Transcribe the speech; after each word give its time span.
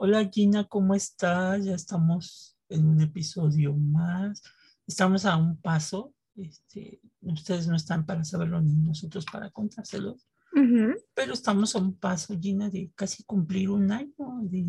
Hola 0.00 0.28
Gina, 0.30 0.68
¿cómo 0.68 0.94
estás? 0.94 1.64
Ya 1.64 1.74
estamos 1.74 2.58
en 2.68 2.86
un 2.86 3.00
episodio 3.00 3.72
más. 3.72 4.42
Estamos 4.86 5.24
a 5.24 5.36
un 5.36 5.58
paso. 5.60 6.12
Este, 6.38 7.00
ustedes 7.22 7.66
no 7.66 7.76
están 7.76 8.06
para 8.06 8.24
saberlo 8.24 8.60
ni 8.60 8.72
nosotros 8.74 9.24
para 9.30 9.50
contárselos, 9.50 10.28
Ujú. 10.52 10.94
pero 11.14 11.32
estamos 11.34 11.74
a 11.74 11.78
un 11.78 11.94
paso, 11.96 12.38
Gina, 12.40 12.70
de 12.70 12.90
casi 12.94 13.24
cumplir 13.24 13.70
un 13.70 13.90
año 13.90 14.14
de, 14.42 14.64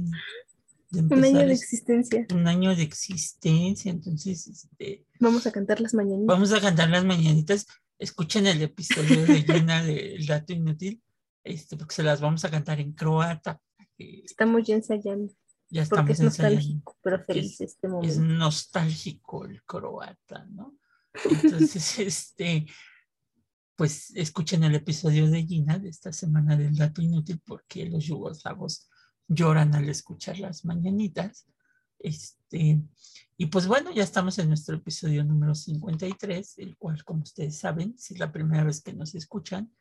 de 0.90 1.02
Un 1.02 1.24
año 1.24 1.40
de 1.40 1.54
es- 1.54 1.62
existencia. 1.62 2.26
un 2.34 2.48
año 2.48 2.76
de 2.76 2.84
existencia. 2.84 3.92
Entonces, 3.92 4.48
este, 4.48 5.06
Vamos 5.20 5.46
a 5.46 5.52
cantar 5.52 5.80
las 5.80 5.94
mañanitas. 5.94 6.28
vamos 6.28 6.52
a 6.54 6.60
cantar 6.62 6.90
las 6.90 7.06
mañanitas. 7.06 7.68
Escuchen 8.00 8.48
el 8.48 8.62
episodio 8.62 9.26
de 9.26 9.44
Gina 9.44 9.84
del 9.84 10.26
dato 10.26 10.54
inútil, 10.54 11.02
este, 11.44 11.78
porque 11.78 11.96
se 11.96 12.04
las 12.04 12.20
vamos 12.22 12.44
a 12.46 12.50
cantar 12.52 12.80
en 12.80 12.94
croata. 12.94 13.62
Estamos 13.98 14.64
ya 14.66 14.76
ensayando. 14.76 15.32
Ya 15.72 15.84
Porque 15.84 15.84
estamos 15.84 16.10
es 16.12 16.20
ensayando. 16.22 16.56
nostálgico, 16.56 16.98
pero 17.04 17.24
feliz 17.26 17.62
es- 17.62 17.74
este 17.74 17.88
es 17.88 17.94
momento. 17.94 18.22
nostálgico 18.22 19.46
el 19.46 19.62
croata, 19.64 20.46
¿no? 20.50 20.76
Entonces, 21.14 22.00
este, 22.00 22.68
pues 23.76 24.12
escuchen 24.16 24.64
el 24.64 24.76
episodio 24.76 25.30
de 25.30 25.46
Gina 25.46 25.80
de 25.80 25.90
esta 25.90 26.12
semana 26.12 26.58
del 26.58 26.76
dato 26.76 27.02
inútil 27.02 27.42
porque 27.46 27.86
los 27.86 28.06
yugoslavos 28.06 28.90
lloran 29.28 29.74
al 29.76 29.88
escuchar 29.90 30.40
las 30.40 30.66
mañanitas. 30.66 31.48
Este, 32.00 32.82
y 33.38 33.46
pues 33.48 33.68
bueno, 33.68 33.92
ya 33.92 34.04
estamos 34.04 34.38
en 34.40 34.50
nuestro 34.50 34.76
episodio 34.76 35.24
número 35.24 35.56
53, 35.56 36.58
el 36.58 36.78
cual, 36.78 37.04
como 37.04 37.24
ustedes 37.24 37.58
saben, 37.58 37.98
si 37.98 38.14
es 38.14 38.20
la 38.20 38.32
primera 38.32 38.64
vez 38.64 38.82
que 38.82 38.94
nos 38.94 39.16
escuchan, 39.16 39.72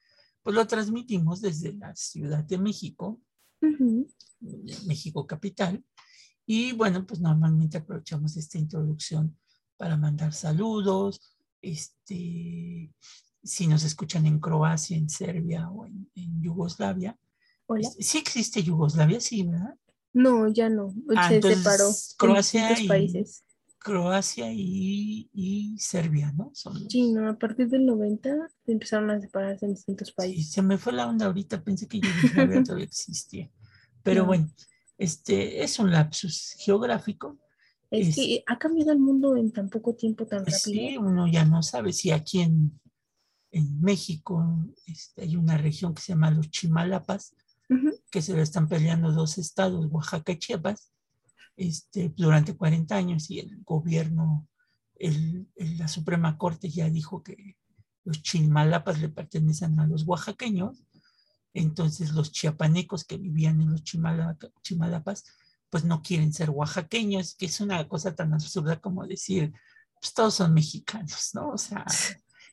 pues 0.42 0.54
lo 0.54 0.66
transmitimos 0.66 1.40
desde 1.40 1.72
la 1.72 1.94
Ciudad 1.94 2.44
de 2.44 2.58
México, 2.58 3.20
México 4.86 5.26
capital. 5.26 5.84
Y 6.46 6.72
bueno, 6.72 7.06
pues 7.06 7.20
normalmente 7.20 7.78
aprovechamos 7.78 8.36
esta 8.36 8.58
introducción 8.58 9.36
para 9.78 9.96
mandar 9.96 10.34
saludos, 10.34 11.20
este, 11.62 12.92
si 13.42 13.66
nos 13.66 13.84
escuchan 13.84 14.26
en 14.26 14.38
Croacia, 14.40 14.96
en 14.96 15.08
Serbia 15.08 15.70
o 15.70 15.86
en, 15.86 16.10
en 16.14 16.42
Yugoslavia. 16.42 17.16
Hola. 17.66 17.88
Este, 17.88 18.02
Sí 18.02 18.18
existe 18.18 18.62
Yugoslavia, 18.62 19.20
sí, 19.20 19.44
¿verdad? 19.44 19.74
No, 20.12 20.48
ya 20.48 20.68
no. 20.68 20.94
Ah, 21.16 21.28
Se 21.28 21.36
entonces, 21.36 21.58
separó. 21.62 21.90
Croacia 22.18 22.70
en 22.76 22.84
y- 22.84 22.88
países. 22.88 23.44
Croacia 23.80 24.52
y, 24.52 25.30
y 25.32 25.78
Serbia, 25.78 26.32
¿no? 26.32 26.50
Son 26.52 26.90
Sí, 26.90 27.12
no, 27.12 27.28
a 27.30 27.38
partir 27.38 27.68
del 27.68 27.86
90 27.86 28.34
empezaron 28.66 29.10
a 29.10 29.20
separarse 29.20 29.66
en 29.66 29.74
distintos 29.74 30.08
Sí, 30.08 30.14
países. 30.16 30.50
se 30.52 30.62
me 30.62 30.76
fue 30.78 30.92
la 30.92 31.06
onda 31.06 31.26
ahorita, 31.26 31.62
pensé 31.62 31.86
que 31.86 32.00
Yugoslavia 32.00 32.62
todavía 32.64 32.84
existía. 32.86 33.50
Pero 34.02 34.22
No. 34.22 34.26
bueno, 34.26 34.50
este 34.98 35.62
es 35.62 35.78
un 35.78 35.92
lapsus 35.92 36.56
geográfico. 36.58 37.38
Es 37.90 38.08
es- 38.08 38.14
que 38.16 38.42
ha 38.46 38.58
cambiado 38.58 38.92
el 38.92 38.98
mundo 38.98 39.36
en 39.36 39.50
tan 39.52 39.68
poco 39.70 39.94
tiempo, 39.94 40.26
tan 40.26 40.44
Pues 40.44 40.64
rápido. 40.64 40.88
sí, 40.90 40.96
uno 40.98 41.26
ya 41.26 41.44
no 41.44 41.62
sabe 41.62 41.92
si 41.92 42.10
aquí 42.10 42.40
en, 42.40 42.78
en 43.50 43.80
México 43.80 44.44
este, 44.86 45.22
hay 45.22 45.36
una 45.36 45.56
región 45.56 45.94
que 45.94 46.02
se 46.02 46.12
llama 46.12 46.30
los 46.30 46.50
Chimalapas, 46.50 47.34
Ujú. 47.70 47.92
que 48.10 48.20
se 48.22 48.34
lo 48.34 48.42
están 48.42 48.68
peleando 48.68 49.12
dos 49.12 49.38
estados, 49.38 49.86
Oaxaca 49.90 50.32
y 50.32 50.38
Chiapas, 50.38 50.92
este, 51.56 52.10
durante 52.16 52.54
40 52.56 52.96
años 52.96 53.30
y 53.30 53.40
el 53.40 53.62
gobierno, 53.64 54.46
el- 54.96 55.46
el- 55.56 55.78
la 55.78 55.88
Suprema 55.88 56.36
Corte 56.36 56.68
ya 56.68 56.88
dijo 56.90 57.22
que 57.22 57.56
los 58.04 58.22
Chimalapas 58.22 59.00
le 59.00 59.08
pertenecen 59.08 59.78
a 59.80 59.86
los 59.86 60.04
oaxaqueños, 60.06 60.84
entonces 61.54 62.12
los 62.12 62.30
chiapanecos 62.32 63.04
que 63.04 63.16
vivían 63.18 63.60
en 63.60 63.72
los 63.72 63.82
Chimala- 63.82 64.36
Chimalapas, 64.62 65.24
pues 65.70 65.84
no 65.84 66.02
quieren 66.02 66.32
ser 66.32 66.50
oaxaqueños, 66.50 67.34
que 67.34 67.46
es 67.46 67.60
una 67.60 67.86
cosa 67.88 68.14
tan 68.14 68.32
absurda 68.32 68.80
como 68.80 69.06
decir, 69.06 69.52
pues 70.00 70.14
todos 70.14 70.34
son 70.34 70.54
mexicanos, 70.54 71.30
¿no? 71.34 71.50
O 71.50 71.58
sea, 71.58 71.84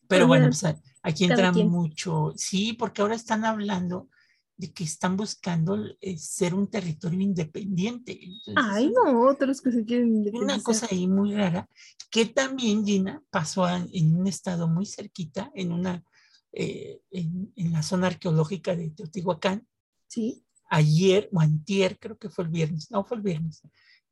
pero 0.07 0.27
bueno, 0.27 0.47
Oigan, 0.47 0.59
pues, 0.59 0.93
aquí 1.03 1.25
entra 1.25 1.51
mucho, 1.51 2.33
sí, 2.35 2.73
porque 2.73 3.01
ahora 3.01 3.15
están 3.15 3.45
hablando 3.45 4.09
de 4.57 4.71
que 4.71 4.83
están 4.83 5.17
buscando 5.17 5.77
eh, 5.99 6.17
ser 6.17 6.53
un 6.53 6.67
territorio 6.69 7.19
independiente. 7.19 8.17
Entonces, 8.23 8.63
Ay, 8.71 8.91
no, 8.91 9.27
otros 9.27 9.61
que 9.61 9.71
se 9.71 9.83
quieren 9.83 10.25
Una 10.33 10.61
cosa 10.61 10.87
ahí 10.89 11.07
muy 11.07 11.33
rara, 11.35 11.67
que 12.09 12.25
también, 12.25 12.85
Gina, 12.85 13.21
pasó 13.29 13.65
a- 13.65 13.85
en 13.91 14.15
un 14.15 14.27
estado 14.27 14.67
muy 14.67 14.85
cerquita, 14.85 15.51
en 15.55 15.71
una, 15.71 16.03
eh, 16.53 17.01
en, 17.11 17.51
en 17.55 17.71
la 17.73 17.83
zona 17.83 18.07
arqueológica 18.07 18.75
de 18.75 18.89
Teotihuacán, 18.91 19.67
Sí. 20.07 20.43
Ayer 20.69 21.29
o 21.31 21.39
antier, 21.39 21.99
creo 21.99 22.17
que 22.17 22.29
fue 22.29 22.45
el 22.45 22.49
viernes, 22.51 22.89
no 22.91 23.03
fue 23.03 23.17
el 23.17 23.23
viernes, 23.23 23.61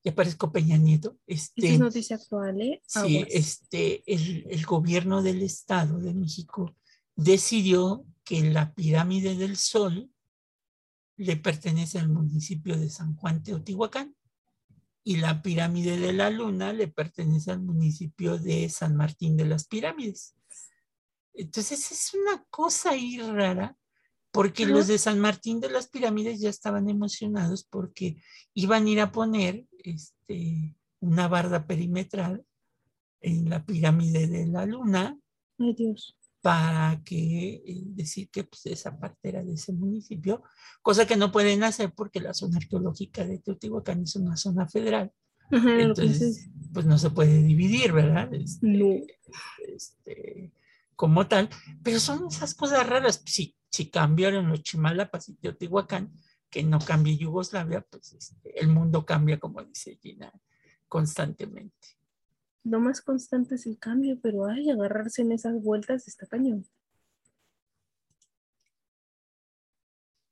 ya 0.04 0.14
parezco 0.14 0.52
Peña 0.52 0.78
Nieto, 0.78 1.18
este, 1.26 1.74
es 1.74 1.80
noticia 1.80 2.18
actual, 2.18 2.62
¿eh? 2.62 2.82
Sí, 2.86 3.26
este, 3.30 4.04
el, 4.12 4.46
el 4.50 4.66
gobierno 4.66 5.22
del 5.22 5.42
Estado 5.42 6.00
de 6.00 6.14
México 6.14 6.76
decidió 7.16 8.06
que 8.24 8.44
la 8.44 8.74
pirámide 8.74 9.36
del 9.36 9.58
Sol 9.58 10.10
le 11.18 11.38
pertenece 11.38 12.00
al 12.00 12.10
municipio 12.10 12.78
de 12.78 12.90
San 12.90 13.16
Juan 13.16 13.44
Teotihuacán 13.44 14.16
y 15.04 15.18
la 15.18 15.42
pirámide 15.42 15.98
de 15.98 16.14
la 16.14 16.30
Luna 16.30 16.74
le 16.74 16.88
pertenece 16.88 17.52
al 17.52 17.62
municipio 17.62 18.38
de 18.38 18.70
San 18.70 18.96
Martín 18.96 19.36
de 19.36 19.46
las 19.46 19.68
Pirámides. 19.68 20.36
Entonces 21.34 21.92
es 21.92 22.14
una 22.14 22.44
cosa 22.50 22.92
ahí 22.92 23.20
rara 23.20 23.78
porque 24.34 24.66
los 24.66 24.88
de 24.88 24.98
San 24.98 25.20
Martín 25.20 25.62
de 25.62 25.70
las 25.70 25.88
Pirámides 25.88 26.40
ya 26.42 26.50
estaban 26.50 26.90
emocionados 26.90 27.64
porque 27.64 28.18
iban 28.56 28.88
a 28.88 28.90
ir 28.90 29.00
a 29.00 29.12
poner 29.12 29.66
este, 29.84 30.76
una 31.00 31.28
barda 31.28 31.68
perimetral 31.68 32.44
en 33.22 33.48
la 33.50 33.64
pirámide 33.64 34.28
de 34.28 34.48
la 34.48 34.66
luna 34.66 35.18
Ay, 35.60 35.76
Dios. 35.76 36.18
para 36.42 37.00
que 37.06 37.62
eh, 37.66 37.84
decir 37.86 38.30
que 38.30 38.44
pues, 38.44 38.66
esa 38.66 38.98
parte 38.98 39.30
era 39.30 39.44
de 39.44 39.54
ese 39.54 39.72
municipio, 39.72 40.42
cosa 40.82 41.06
que 41.06 41.16
no 41.16 41.32
pueden 41.32 41.64
hacer 41.64 41.94
porque 41.94 42.20
la 42.20 42.34
zona 42.34 42.58
arqueológica 42.58 43.24
de 43.26 43.38
Teotihuacán 43.38 44.02
es 44.02 44.16
una 44.16 44.36
zona 44.36 44.68
federal, 44.68 45.12
Ajá, 45.52 45.80
entonces 45.80 46.50
pues 46.74 46.88
no 46.88 46.98
se 46.98 47.12
puede 47.12 47.44
dividir, 47.44 47.92
¿verdad? 47.94 48.34
Este, 48.34 48.66
No. 48.66 48.96
este, 49.68 50.52
como 50.96 51.28
tal, 51.28 51.50
pero 51.84 52.00
son 52.00 52.28
esas 52.28 52.56
cosas 52.56 52.88
raras, 52.88 53.22
si, 53.26 53.56
si 53.74 53.90
cambiaron 53.90 54.50
los 54.50 54.62
Chimalapas 54.62 55.30
y 55.30 55.34
Teotihuacán, 55.34 56.14
que 56.48 56.62
no 56.62 56.78
cambie 56.78 57.18
Yugoslavia, 57.18 57.82
pues 57.82 58.14
este, 58.14 58.60
el 58.60 58.68
mundo 58.68 59.04
cambia, 59.04 59.40
como 59.40 59.64
dice 59.64 59.98
Gina, 60.00 60.32
constantemente. 60.88 61.88
Lo 62.64 62.80
más 62.80 63.02
constante 63.02 63.56
es 63.56 63.66
el 63.66 63.80
cambio, 63.80 64.20
pero 64.22 64.46
ay, 64.46 64.70
agarrarse 64.70 65.24
en 65.24 65.32
esas 65.32 65.60
vueltas 65.60 66.08
está 66.08 66.28
cañón. 66.28 66.68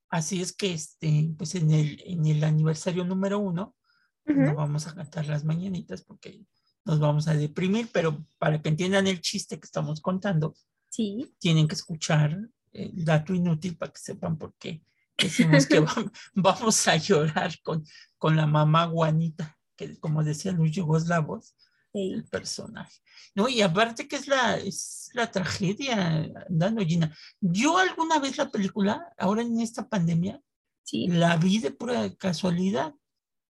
Así 0.09 0.39
es 0.39 0.53
que 0.53 0.73
este, 0.73 1.33
pues 1.35 1.55
en 1.55 1.71
el, 1.71 1.99
en 2.05 2.27
el 2.27 2.43
aniversario 2.43 3.03
número 3.05 3.39
uno, 3.39 3.75
pues, 4.23 4.37
no 4.37 4.51
Ujú. 4.51 4.55
vamos 4.55 4.85
a 4.85 4.93
cantar 4.93 5.25
las 5.25 5.43
mañanitas 5.45 6.03
porque 6.03 6.45
nos 6.85 6.99
vamos 6.99 7.27
a 7.27 7.33
deprimir, 7.33 7.89
pero 7.91 8.23
para 8.37 8.61
que 8.61 8.69
entiendan 8.69 9.07
el 9.07 9.19
chiste 9.19 9.59
que 9.59 9.65
estamos 9.65 9.99
contando, 9.99 10.53
Sí. 10.89 11.33
tienen 11.39 11.67
que 11.67 11.73
escuchar 11.75 12.37
el 12.73 13.03
dato 13.05 13.33
inútil 13.33 13.77
para 13.77 13.91
que 13.91 13.99
sepan 13.99 14.37
por 14.37 14.53
qué 14.55 14.83
decimos 15.17 15.65
que 15.67 15.81
vam- 15.85 16.11
vamos 16.33 16.87
a 16.87 16.95
llorar 16.97 17.51
con, 17.61 17.83
con 18.17 18.35
la 18.35 18.47
mamá 18.47 18.87
Juanita, 18.87 19.57
que 19.75 19.99
como 19.99 20.23
decían 20.23 20.57
los 20.57 20.71
yugoslavos, 20.71 21.55
Ey. 21.93 22.13
el 22.13 22.23
personaje. 22.25 22.99
No, 23.35 23.47
y 23.49 23.61
aparte 23.61 24.07
que 24.07 24.15
es 24.15 24.27
la, 24.27 24.57
es 24.57 25.09
la 25.13 25.29
tragedia, 25.29 26.27
dando 26.49 26.81
Gina. 26.85 27.15
Yo 27.39 27.77
alguna 27.77 28.19
vez 28.19 28.37
la 28.37 28.49
película, 28.49 29.13
ahora 29.17 29.41
en 29.41 29.59
esta 29.59 29.87
pandemia, 29.87 30.41
Sí. 30.83 31.07
la 31.07 31.37
vi 31.37 31.59
de 31.59 31.71
pura 31.71 32.13
casualidad. 32.15 32.93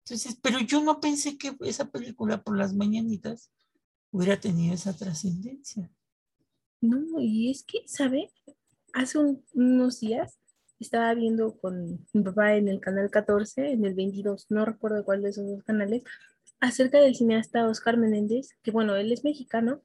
Entonces, 0.05 0.37
pero 0.41 0.59
yo 0.59 0.83
no 0.83 0.99
pensé 0.99 1.37
que 1.37 1.55
esa 1.61 1.89
película 1.89 2.43
por 2.43 2.57
las 2.57 2.73
mañanitas 2.73 3.51
hubiera 4.11 4.39
tenido 4.39 4.75
esa 4.75 4.93
trascendencia. 4.95 5.89
No, 6.81 7.21
y 7.21 7.49
es 7.49 7.63
que, 7.63 7.83
¿sabe? 7.87 8.29
Hace 8.93 9.17
un- 9.17 9.43
unos 9.53 9.99
días 9.99 10.39
estaba 10.79 11.13
viendo 11.13 11.57
con 11.57 12.05
mi 12.13 12.23
papá 12.23 12.55
en 12.55 12.67
el 12.67 12.79
canal 12.79 13.09
14, 13.09 13.71
en 13.71 13.85
el 13.85 13.93
22, 13.95 14.45
no 14.49 14.65
recuerdo 14.65 15.03
cuál 15.03 15.21
de 15.21 15.29
esos 15.29 15.47
dos 15.47 15.63
canales, 15.63 16.03
acerca 16.59 16.99
del 16.99 17.15
cineasta 17.15 17.67
Oscar 17.67 17.97
Menéndez, 17.97 18.49
que 18.63 18.71
bueno, 18.71 18.95
él 18.95 19.11
es 19.11 19.23
mexicano 19.23 19.81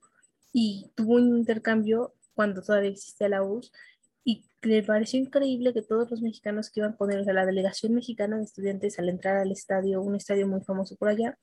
y 0.52 0.90
tuvo 0.94 1.14
un 1.14 1.36
intercambio 1.38 2.14
cuando 2.34 2.62
todavía 2.62 2.90
existía 2.90 3.28
la 3.28 3.42
URSS 3.42 3.72
y 4.24 4.44
le 4.62 4.82
pareció 4.82 5.18
increíble 5.20 5.72
que 5.72 5.82
todos 5.82 6.10
los 6.10 6.20
mexicanos 6.22 6.70
que 6.70 6.80
iban 6.80 6.92
con 6.92 7.10
él, 7.10 7.20
o 7.20 7.24
sea, 7.24 7.32
la 7.32 7.46
delegación 7.46 7.94
mexicana 7.94 8.36
de 8.36 8.44
estudiantes 8.44 8.98
al 8.98 9.08
entrar 9.08 9.36
al 9.36 9.50
estadio, 9.52 10.02
un 10.02 10.16
estadio 10.16 10.46
muy 10.46 10.60
famoso 10.62 10.96
por 10.96 11.08
allá, 11.08 11.38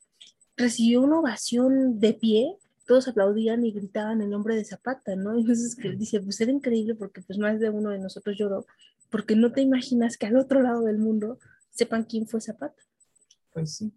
recibió 0.56 1.02
una 1.02 1.20
ovación 1.20 1.98
de 1.98 2.14
pie, 2.14 2.56
todos 2.86 3.08
aplaudían 3.08 3.64
y 3.64 3.72
gritaban 3.72 4.22
el 4.22 4.30
nombre 4.30 4.56
de 4.56 4.64
Zapata, 4.64 5.16
¿no? 5.16 5.34
Entonces 5.38 5.74
que 5.76 5.90
dice, 5.92 6.20
pues 6.20 6.40
era 6.40 6.52
increíble 6.52 6.94
porque 6.94 7.22
pues 7.22 7.38
más 7.38 7.60
de 7.60 7.70
uno 7.70 7.90
de 7.90 7.98
nosotros 7.98 8.36
lloró, 8.38 8.66
porque 9.10 9.36
no 9.36 9.52
te 9.52 9.60
imaginas 9.60 10.16
que 10.16 10.26
al 10.26 10.36
otro 10.36 10.62
lado 10.62 10.82
del 10.82 10.98
mundo 10.98 11.38
sepan 11.70 12.04
quién 12.04 12.26
fue 12.26 12.40
Zapata. 12.40 12.82
Pues 13.52 13.76
sí. 13.76 13.92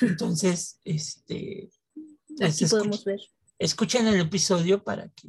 Entonces, 0.00 0.80
este... 0.84 1.70
Aquí 2.40 2.64
escuch- 2.64 2.70
podemos 2.70 3.04
ver. 3.04 3.20
escuchen 3.58 4.06
el 4.06 4.18
episodio 4.20 4.82
para 4.82 5.08
que, 5.10 5.28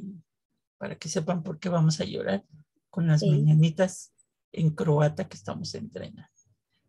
para 0.78 0.96
que 0.96 1.08
sepan 1.08 1.42
por 1.42 1.58
qué 1.58 1.68
vamos 1.68 2.00
a 2.00 2.04
llorar 2.04 2.42
con 2.88 3.06
las 3.06 3.20
Sí. 3.20 3.30
mañanitas 3.30 4.12
en 4.52 4.70
croata 4.70 5.28
que 5.28 5.36
estamos 5.36 5.74
entrenando. 5.74 6.28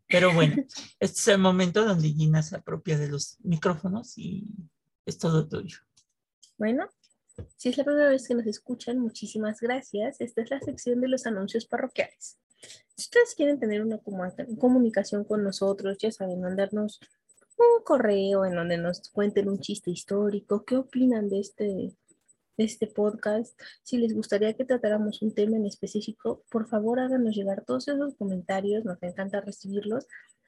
Pero 0.07 0.33
bueno, 0.33 0.55
este 0.99 1.19
es 1.19 1.27
el 1.27 1.39
momento 1.39 1.83
donde 1.83 2.09
Gina 2.13 2.41
se 2.43 2.55
apropia 2.55 2.97
de 2.97 3.09
los 3.09 3.37
micrófonos 3.41 4.17
y 4.17 4.47
es 5.05 5.17
todo 5.17 5.47
tuyo. 5.47 5.79
Bueno, 6.57 6.89
si 7.57 7.69
es 7.69 7.77
la 7.77 7.83
primera 7.83 8.09
vez 8.09 8.27
que 8.27 8.35
nos 8.35 8.47
escuchan, 8.47 8.97
muchísimas 8.99 9.59
gracias. 9.59 10.21
Esta 10.21 10.41
es 10.41 10.49
la 10.49 10.59
sección 10.61 11.01
de 11.01 11.09
los 11.09 11.25
anuncios 11.25 11.65
parroquiales. 11.65 12.37
Si 12.95 13.03
ustedes 13.03 13.35
quieren 13.35 13.59
tener 13.59 13.83
una 13.83 13.99
comu- 13.99 14.57
comunicación 14.57 15.25
con 15.25 15.43
nosotros, 15.43 15.97
ya 15.97 16.11
saben, 16.11 16.41
mandarnos 16.41 16.99
un 17.57 17.83
correo 17.83 18.45
en 18.45 18.55
donde 18.55 18.77
nos 18.77 19.09
cuenten 19.09 19.49
un 19.49 19.59
chiste 19.59 19.91
histórico, 19.91 20.63
qué 20.65 20.77
opinan 20.77 21.29
de 21.29 21.39
este, 21.39 21.93
este 22.57 22.87
podcast, 22.87 23.59
si 23.83 23.97
les 23.97 24.13
gustaría 24.13 24.53
que 24.53 24.65
tratáramos 24.65 25.21
un 25.21 25.33
tema 25.33 25.57
en 25.57 25.65
específico, 25.65 26.43
por 26.49 26.67
favor 26.67 26.99
háganos 26.99 27.35
llegar 27.35 27.63
todos 27.65 27.87
esos 27.87 28.15
comentarios, 28.15 28.85
nos 28.85 29.01
encanta 29.03 29.41
recibirlos 29.41 30.05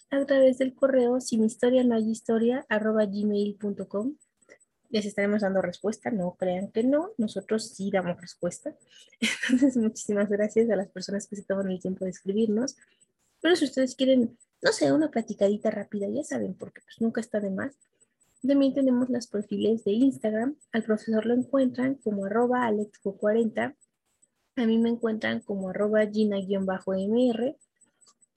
a 0.10 0.25
través 0.25 0.57
del 0.57 0.74
correo 0.74 1.19
sin 1.19 1.44
historia 1.44 1.83
no 1.83 1.95
hay 1.95 2.10
historia 2.10 2.65
arroba 2.69 3.06
gmail.com 3.06 4.15
les 4.89 5.06
estaremos 5.06 5.42
dando 5.42 5.62
respuesta, 5.62 6.12
no 6.12 6.36
crean 6.38 6.72
que 6.72 6.84
no, 6.84 7.12
nosotros 7.18 7.69
sí 7.69 7.89
damos 7.92 8.19
respuesta. 8.19 8.75
Entonces, 9.50 9.78
muchísimas 9.78 10.30
gracias 10.30 10.69
a 10.69 10.75
las 10.75 10.89
personas 10.89 11.28
que 11.28 11.36
se 11.36 11.44
toman 11.44 11.69
el 11.69 11.80
tiempo 11.80 12.06
de 12.06 12.12
escribirnos. 12.12 12.75
Pero 13.42 13.56
si 13.56 13.66
ustedes 13.66 13.95
quieren, 13.95 14.38
no 14.62 14.72
sé, 14.72 14.92
una 14.92 15.12
platicadita 15.12 15.69
rápida, 15.72 16.07
ya 16.07 16.24
saben, 16.24 16.54
porque 16.54 16.81
pues 16.81 17.00
nunca 17.00 17.22
está 17.22 17.39
de 17.39 17.51
más. 17.51 17.75
También 18.45 18.74
tenemos 18.74 19.10
los 19.10 19.28
perfiles 19.28 19.84
de 19.84 19.92
Instagram. 19.92 20.56
Al 20.72 20.84
profesor 20.84 21.25
lo 21.25 21.34
encuentran 21.34 21.95
como 21.95 22.25
arroba 22.25 22.69
alexco40. 22.69 23.75
A 24.56 24.66
mí 24.66 24.78
me 24.78 24.89
encuentran 24.89 25.42
como 25.42 25.69
arroba 25.69 26.06
gina-mr. 26.06 27.57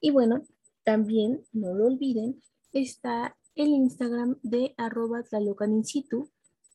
Y 0.01 0.11
bueno, 0.11 0.43
también, 0.85 1.45
no 1.53 1.75
lo 1.75 1.87
olviden, 1.87 2.43
está 2.73 3.37
el 3.55 3.69
Instagram 3.69 4.39
de 4.43 4.75
arroba 4.77 5.23
tlalocan 5.23 5.75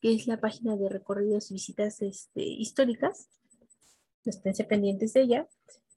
que 0.06 0.14
es 0.14 0.28
la 0.28 0.38
página 0.38 0.76
de 0.76 0.88
recorridos 0.88 1.50
y 1.50 1.54
visitas 1.54 2.00
este, 2.00 2.40
históricas. 2.40 3.28
Esténse 4.24 4.62
pendientes 4.62 5.14
de 5.14 5.22
ella. 5.22 5.48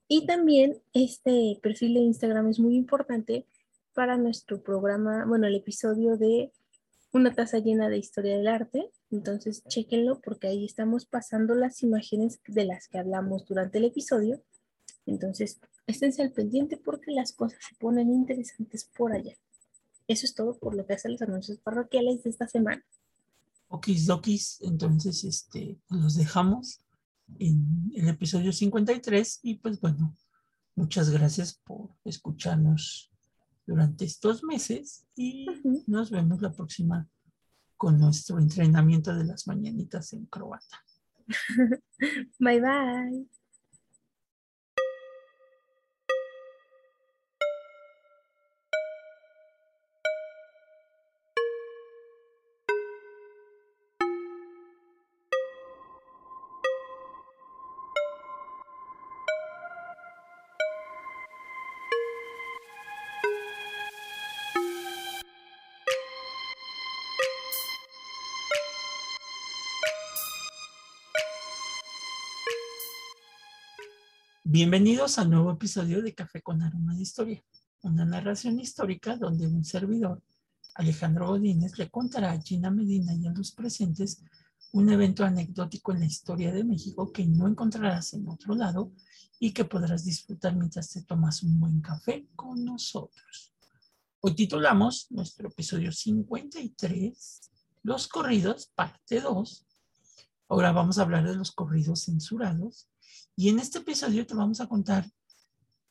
Y 0.07 0.25
también 0.25 0.81
este 0.94 1.59
perfil 1.61 1.94
de 1.94 2.00
Instagram 2.00 2.47
es 2.47 2.59
muy 2.59 2.75
importante 2.75 3.45
para 3.94 4.17
nuestro 4.17 4.63
programa, 4.63 5.25
bueno, 5.27 5.45
el 5.45 5.53
episodio 5.53 6.17
de 6.17 6.51
Una 7.11 7.35
taza 7.35 7.59
llena 7.59 7.88
de 7.88 8.00
historia 8.00 8.35
del 8.35 8.47
arte. 8.47 8.89
Entonces, 9.11 9.63
chéquenlo 9.67 10.19
porque 10.21 10.47
ahí 10.47 10.65
estamos 10.65 11.06
pasando 11.06 11.53
las 11.53 11.83
imágenes 11.83 12.39
de 12.47 12.65
las 12.65 12.88
que 12.88 12.97
hablamos 12.97 13.45
durante 13.45 13.77
el 13.77 13.85
episodio. 13.85 14.41
Entonces, 15.06 15.59
esténse 15.85 16.23
al 16.23 16.31
pendiente 16.31 16.77
porque 16.77 17.11
las 17.11 17.31
cosas 17.31 17.59
se 17.63 17.75
ponen 17.75 18.11
interesantes 18.11 18.85
por 18.85 19.13
allá. 19.13 19.35
Eso 20.07 20.25
es 20.25 20.33
todo 20.33 20.57
por 20.57 20.73
lo 20.73 20.88
que 20.88 20.94
hacen 20.94 21.11
los 21.11 21.21
anuncios 21.21 21.59
parroquiales 21.59 22.23
de 22.23 22.31
esta 22.31 22.47
semana. 22.47 22.83
Okis 23.69 24.07
dokis, 24.07 24.60
entonces 24.62 25.24
este, 25.24 25.80
los 25.89 26.16
dejamos 26.16 26.81
en 27.38 27.92
el 27.95 28.10
episodio 28.10 28.51
53 28.51 29.39
y 29.44 29.56
pues 29.56 29.80
bueno, 29.80 30.16
muchas 30.75 31.10
gracias 31.12 31.54
por 31.63 31.92
escucharnos 32.04 33.12
durante 33.68 34.06
estos 34.06 34.44
meses 34.44 35.06
y 35.16 35.45
nos 35.86 36.10
vemos 36.10 36.42
la 36.42 36.51
próxima 36.51 37.07
con 37.77 38.00
nuestro 38.00 38.39
entrenamiento 38.39 39.16
de 39.16 39.24
las 39.24 39.48
mañanitas 39.48 40.13
en 40.13 40.25
croata. 40.25 40.83
Bye 42.39 42.60
bye. 42.60 43.38
Bienvenidos 74.61 75.17
al 75.19 75.29
nuevo 75.29 75.51
episodio 75.51 76.01
de 76.01 76.13
Café 76.13 76.41
con 76.41 76.61
Aroma 76.61 76.94
de 76.94 77.03
Historia, 77.03 77.41
una 77.81 78.03
narración 78.03 78.59
histórica 78.59 79.15
donde 79.15 79.47
un 79.47 79.63
servidor, 79.63 80.21
Alejandro 80.75 81.27
Godínez, 81.27 81.77
le 81.77 81.89
contará 81.89 82.33
a 82.33 82.41
Gina 82.41 82.69
Medina 82.69 83.15
y 83.15 83.25
a 83.25 83.31
los 83.31 83.53
presentes 83.53 84.21
un 84.73 84.89
evento 84.89 85.23
anecdótico 85.23 85.94
en 85.94 86.01
la 86.01 86.07
historia 86.07 86.51
de 86.51 86.65
México 86.65 87.09
que 87.13 87.25
no 87.25 87.47
encontrarás 87.47 88.13
en 88.15 88.27
otro 88.27 88.53
lado 88.53 88.91
y 89.39 89.53
que 89.53 89.63
podrás 89.63 90.03
disfrutar 90.03 90.57
mientras 90.57 90.89
te 90.89 91.03
tomas 91.03 91.41
un 91.41 91.57
buen 91.57 91.79
café 91.79 92.27
con 92.35 92.65
nosotros. 92.65 93.53
Hoy 94.19 94.35
titulamos 94.35 95.07
nuestro 95.09 95.47
episodio 95.47 95.94
53, 95.94 97.51
Los 97.83 98.09
corridos, 98.09 98.69
parte 98.75 99.21
2. 99.21 99.65
Ahora 100.50 100.73
vamos 100.73 101.00
a 101.00 101.03
hablar 101.03 101.25
de 101.25 101.38
los 101.38 101.53
corridos 101.53 102.03
censurados 102.03 102.89
y 103.35 103.50
en 103.50 103.59
este 103.59 103.79
episodio 103.79 104.25
te 104.25 104.35
vamos 104.35 104.61
a 104.61 104.67
contar 104.67 105.06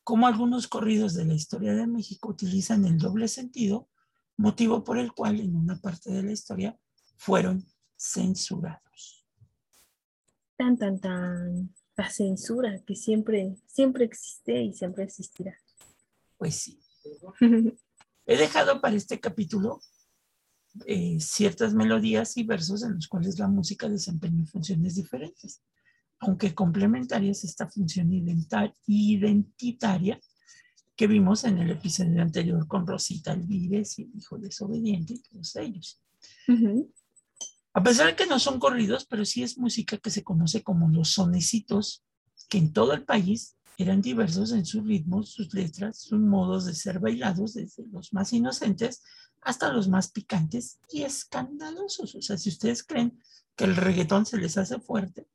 cómo 0.04 0.26
algunos 0.26 0.68
corridos 0.68 1.14
de 1.14 1.24
la 1.24 1.34
historia 1.34 1.74
de 1.74 1.86
México 1.86 2.30
utilizan 2.30 2.84
el 2.84 2.98
doble 2.98 3.28
sentido, 3.28 3.88
motivo 4.36 4.84
por 4.84 4.98
el 4.98 5.12
cual 5.12 5.40
en 5.40 5.54
una 5.54 5.80
parte 5.80 6.10
de 6.10 6.22
la 6.22 6.32
historia 6.32 6.78
fueron 7.16 7.66
censurados. 7.96 9.26
Tan, 10.56 10.76
tan, 10.78 10.98
tan. 11.00 11.74
La 11.96 12.08
censura 12.10 12.80
que 12.86 12.94
siempre, 12.94 13.56
siempre 13.66 14.04
existe 14.04 14.62
y 14.62 14.72
siempre 14.72 15.04
existirá. 15.04 15.58
Pues 16.36 16.54
sí. 16.54 16.80
He 18.26 18.36
dejado 18.36 18.80
para 18.80 18.94
este 18.94 19.18
capítulo 19.20 19.80
eh, 20.86 21.18
ciertas 21.20 21.74
melodías 21.74 22.36
y 22.36 22.44
versos 22.44 22.82
en 22.82 22.94
los 22.94 23.08
cuales 23.08 23.38
la 23.38 23.48
música 23.48 23.88
desempeña 23.88 24.46
funciones 24.46 24.94
diferentes, 24.94 25.62
aunque 26.20 26.54
complementarias 26.54 27.44
esta 27.44 27.68
función 27.68 28.12
identitaria 28.86 30.20
que 30.96 31.06
vimos 31.06 31.44
en 31.44 31.58
el 31.58 31.70
episodio 31.70 32.20
anterior 32.20 32.66
con 32.66 32.86
Rosita 32.86 33.32
Alvírez 33.32 33.98
y 33.98 34.02
el 34.02 34.10
hijo 34.16 34.36
desobediente 34.38 35.14
y 35.14 35.22
todos 35.22 35.54
ellos. 35.56 36.00
Ujú. 36.48 36.92
A 37.72 37.82
pesar 37.82 38.08
de 38.08 38.16
que 38.16 38.26
no 38.26 38.40
son 38.40 38.58
corridos, 38.58 39.06
pero 39.06 39.24
sí 39.24 39.44
es 39.44 39.58
música 39.58 39.98
que 39.98 40.10
se 40.10 40.24
conoce 40.24 40.64
como 40.64 40.88
los 40.88 41.10
sonecitos, 41.10 42.04
que 42.48 42.58
en 42.58 42.72
todo 42.72 42.94
el 42.94 43.04
país 43.04 43.56
eran 43.76 44.00
diversos 44.00 44.50
en 44.50 44.66
sus 44.66 44.84
ritmos, 44.84 45.30
sus 45.30 45.54
letras, 45.54 46.00
sus 46.00 46.18
modos 46.18 46.64
de 46.66 46.74
ser 46.74 46.98
bailados, 46.98 47.54
desde 47.54 47.86
los 47.86 48.12
más 48.12 48.32
inocentes 48.32 49.02
hasta 49.40 49.72
los 49.72 49.88
más 49.88 50.10
picantes 50.10 50.80
y 50.90 51.02
escandalosos. 51.02 52.16
O 52.16 52.22
sea, 52.22 52.36
si 52.36 52.48
ustedes 52.48 52.82
creen 52.82 53.22
que 53.54 53.64
el 53.64 53.76
reggaetón 53.76 54.26
se 54.26 54.38
les 54.38 54.58
hace 54.58 54.80
fuerte, 54.80 55.28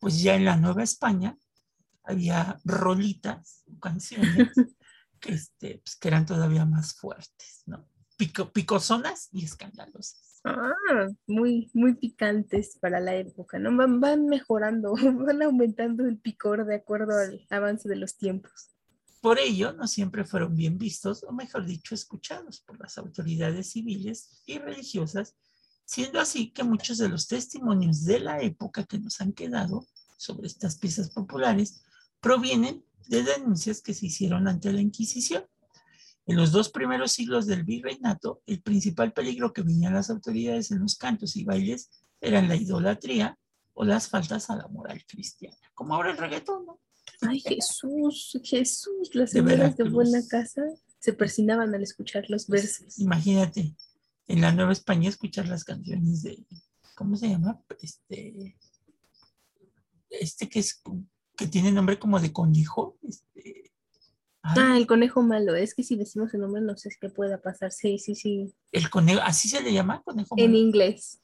pues 0.00 0.20
ya 0.20 0.34
en 0.34 0.44
la 0.44 0.56
Nueva 0.56 0.82
España 0.82 1.36
había 2.02 2.58
rolitas, 2.64 3.64
canciones 3.80 4.48
que, 5.20 5.34
este, 5.34 5.82
pues, 5.84 5.96
que 5.96 6.08
eran 6.08 6.26
todavía 6.26 6.64
más 6.64 6.94
fuertes, 6.94 7.62
¿no? 7.66 7.86
Pico, 8.16 8.50
picosonas 8.50 9.28
y 9.32 9.44
escandalosas. 9.44 10.40
Ah, 10.44 10.72
muy, 11.26 11.70
muy 11.74 11.94
picantes 11.94 12.78
para 12.80 12.98
la 12.98 13.14
época, 13.14 13.58
¿no? 13.58 13.76
Van, 13.76 14.00
van 14.00 14.26
mejorando, 14.26 14.94
van 15.26 15.42
aumentando 15.42 16.06
el 16.06 16.18
picor 16.18 16.64
de 16.64 16.76
acuerdo 16.76 17.12
al 17.18 17.46
avance 17.50 17.88
de 17.88 17.96
los 17.96 18.16
tiempos. 18.16 18.70
Por 19.20 19.38
ello, 19.38 19.74
no 19.74 19.86
siempre 19.86 20.24
fueron 20.24 20.56
bien 20.56 20.78
vistos, 20.78 21.24
o 21.24 21.32
mejor 21.32 21.66
dicho, 21.66 21.94
escuchados 21.94 22.62
por 22.62 22.80
las 22.80 22.96
autoridades 22.96 23.70
civiles 23.70 24.42
y 24.46 24.58
religiosas, 24.58 25.36
siendo 25.90 26.20
así 26.20 26.52
que 26.52 26.62
muchos 26.62 26.98
de 26.98 27.08
los 27.08 27.26
testimonios 27.26 28.04
de 28.04 28.20
la 28.20 28.40
época 28.40 28.84
que 28.84 29.00
nos 29.00 29.20
han 29.20 29.32
quedado 29.32 29.88
sobre 30.16 30.46
estas 30.46 30.78
piezas 30.78 31.10
populares 31.10 31.82
provienen 32.20 32.84
de 33.08 33.24
denuncias 33.24 33.82
que 33.82 33.92
se 33.92 34.06
hicieron 34.06 34.46
ante 34.46 34.72
la 34.72 34.80
Inquisición. 34.80 35.44
En 36.26 36.36
los 36.36 36.52
dos 36.52 36.68
primeros 36.68 37.10
siglos 37.10 37.48
del 37.48 37.64
virreinato, 37.64 38.40
el 38.46 38.62
principal 38.62 39.12
peligro 39.12 39.52
que 39.52 39.62
venían 39.62 39.92
las 39.92 40.10
autoridades 40.10 40.70
en 40.70 40.78
los 40.78 40.94
cantos 40.94 41.34
y 41.34 41.42
bailes 41.42 41.90
eran 42.20 42.46
la 42.46 42.54
idolatría 42.54 43.36
o 43.74 43.84
las 43.84 44.08
faltas 44.08 44.48
a 44.48 44.54
la 44.54 44.68
moral 44.68 45.04
cristiana, 45.08 45.56
como 45.74 45.96
ahora 45.96 46.12
el 46.12 46.18
reggaetón, 46.18 46.66
¿no? 46.66 46.78
Ay, 47.22 47.40
Jesús, 47.40 48.38
Jesús, 48.44 49.10
las 49.14 49.32
De 49.32 49.40
señoras 49.40 49.76
de 49.76 49.82
Veracruz. 49.82 49.92
buena 49.92 50.24
casa 50.28 50.62
se 51.00 51.12
persinaban 51.14 51.74
al 51.74 51.82
escuchar 51.82 52.26
los 52.28 52.46
versos. 52.46 52.96
Imagínate, 53.00 53.74
en 54.30 54.40
la 54.40 54.52
Nueva 54.52 54.72
España 54.72 55.08
escuchar 55.08 55.48
las 55.48 55.64
canciones 55.64 56.22
de, 56.22 56.44
¿cómo 56.94 57.16
se 57.16 57.28
llama? 57.28 57.60
Este, 57.80 58.56
este 60.08 60.48
que 60.48 60.60
es, 60.60 60.82
que 61.36 61.46
tiene 61.46 61.72
nombre 61.72 61.98
como 61.98 62.20
de 62.20 62.32
conejo, 62.32 62.98
este, 63.02 63.70
Ah, 64.42 64.76
el 64.76 64.86
conejo 64.86 65.22
malo. 65.22 65.54
Es 65.54 65.74
que 65.74 65.82
si 65.82 65.96
decimos 65.96 66.32
el 66.32 66.40
nombre 66.40 66.62
no 66.62 66.74
sé 66.76 66.88
qué 66.98 67.10
pueda 67.10 67.42
pasar. 67.42 67.72
Sí, 67.72 67.98
sí, 67.98 68.14
sí. 68.14 68.54
el 68.72 68.88
conejo, 68.88 69.20
así 69.22 69.48
se 69.48 69.60
le 69.62 69.72
llama, 69.72 70.02
conejo 70.02 70.34
En 70.38 70.52
malo? 70.52 70.58
inglés. 70.58 71.20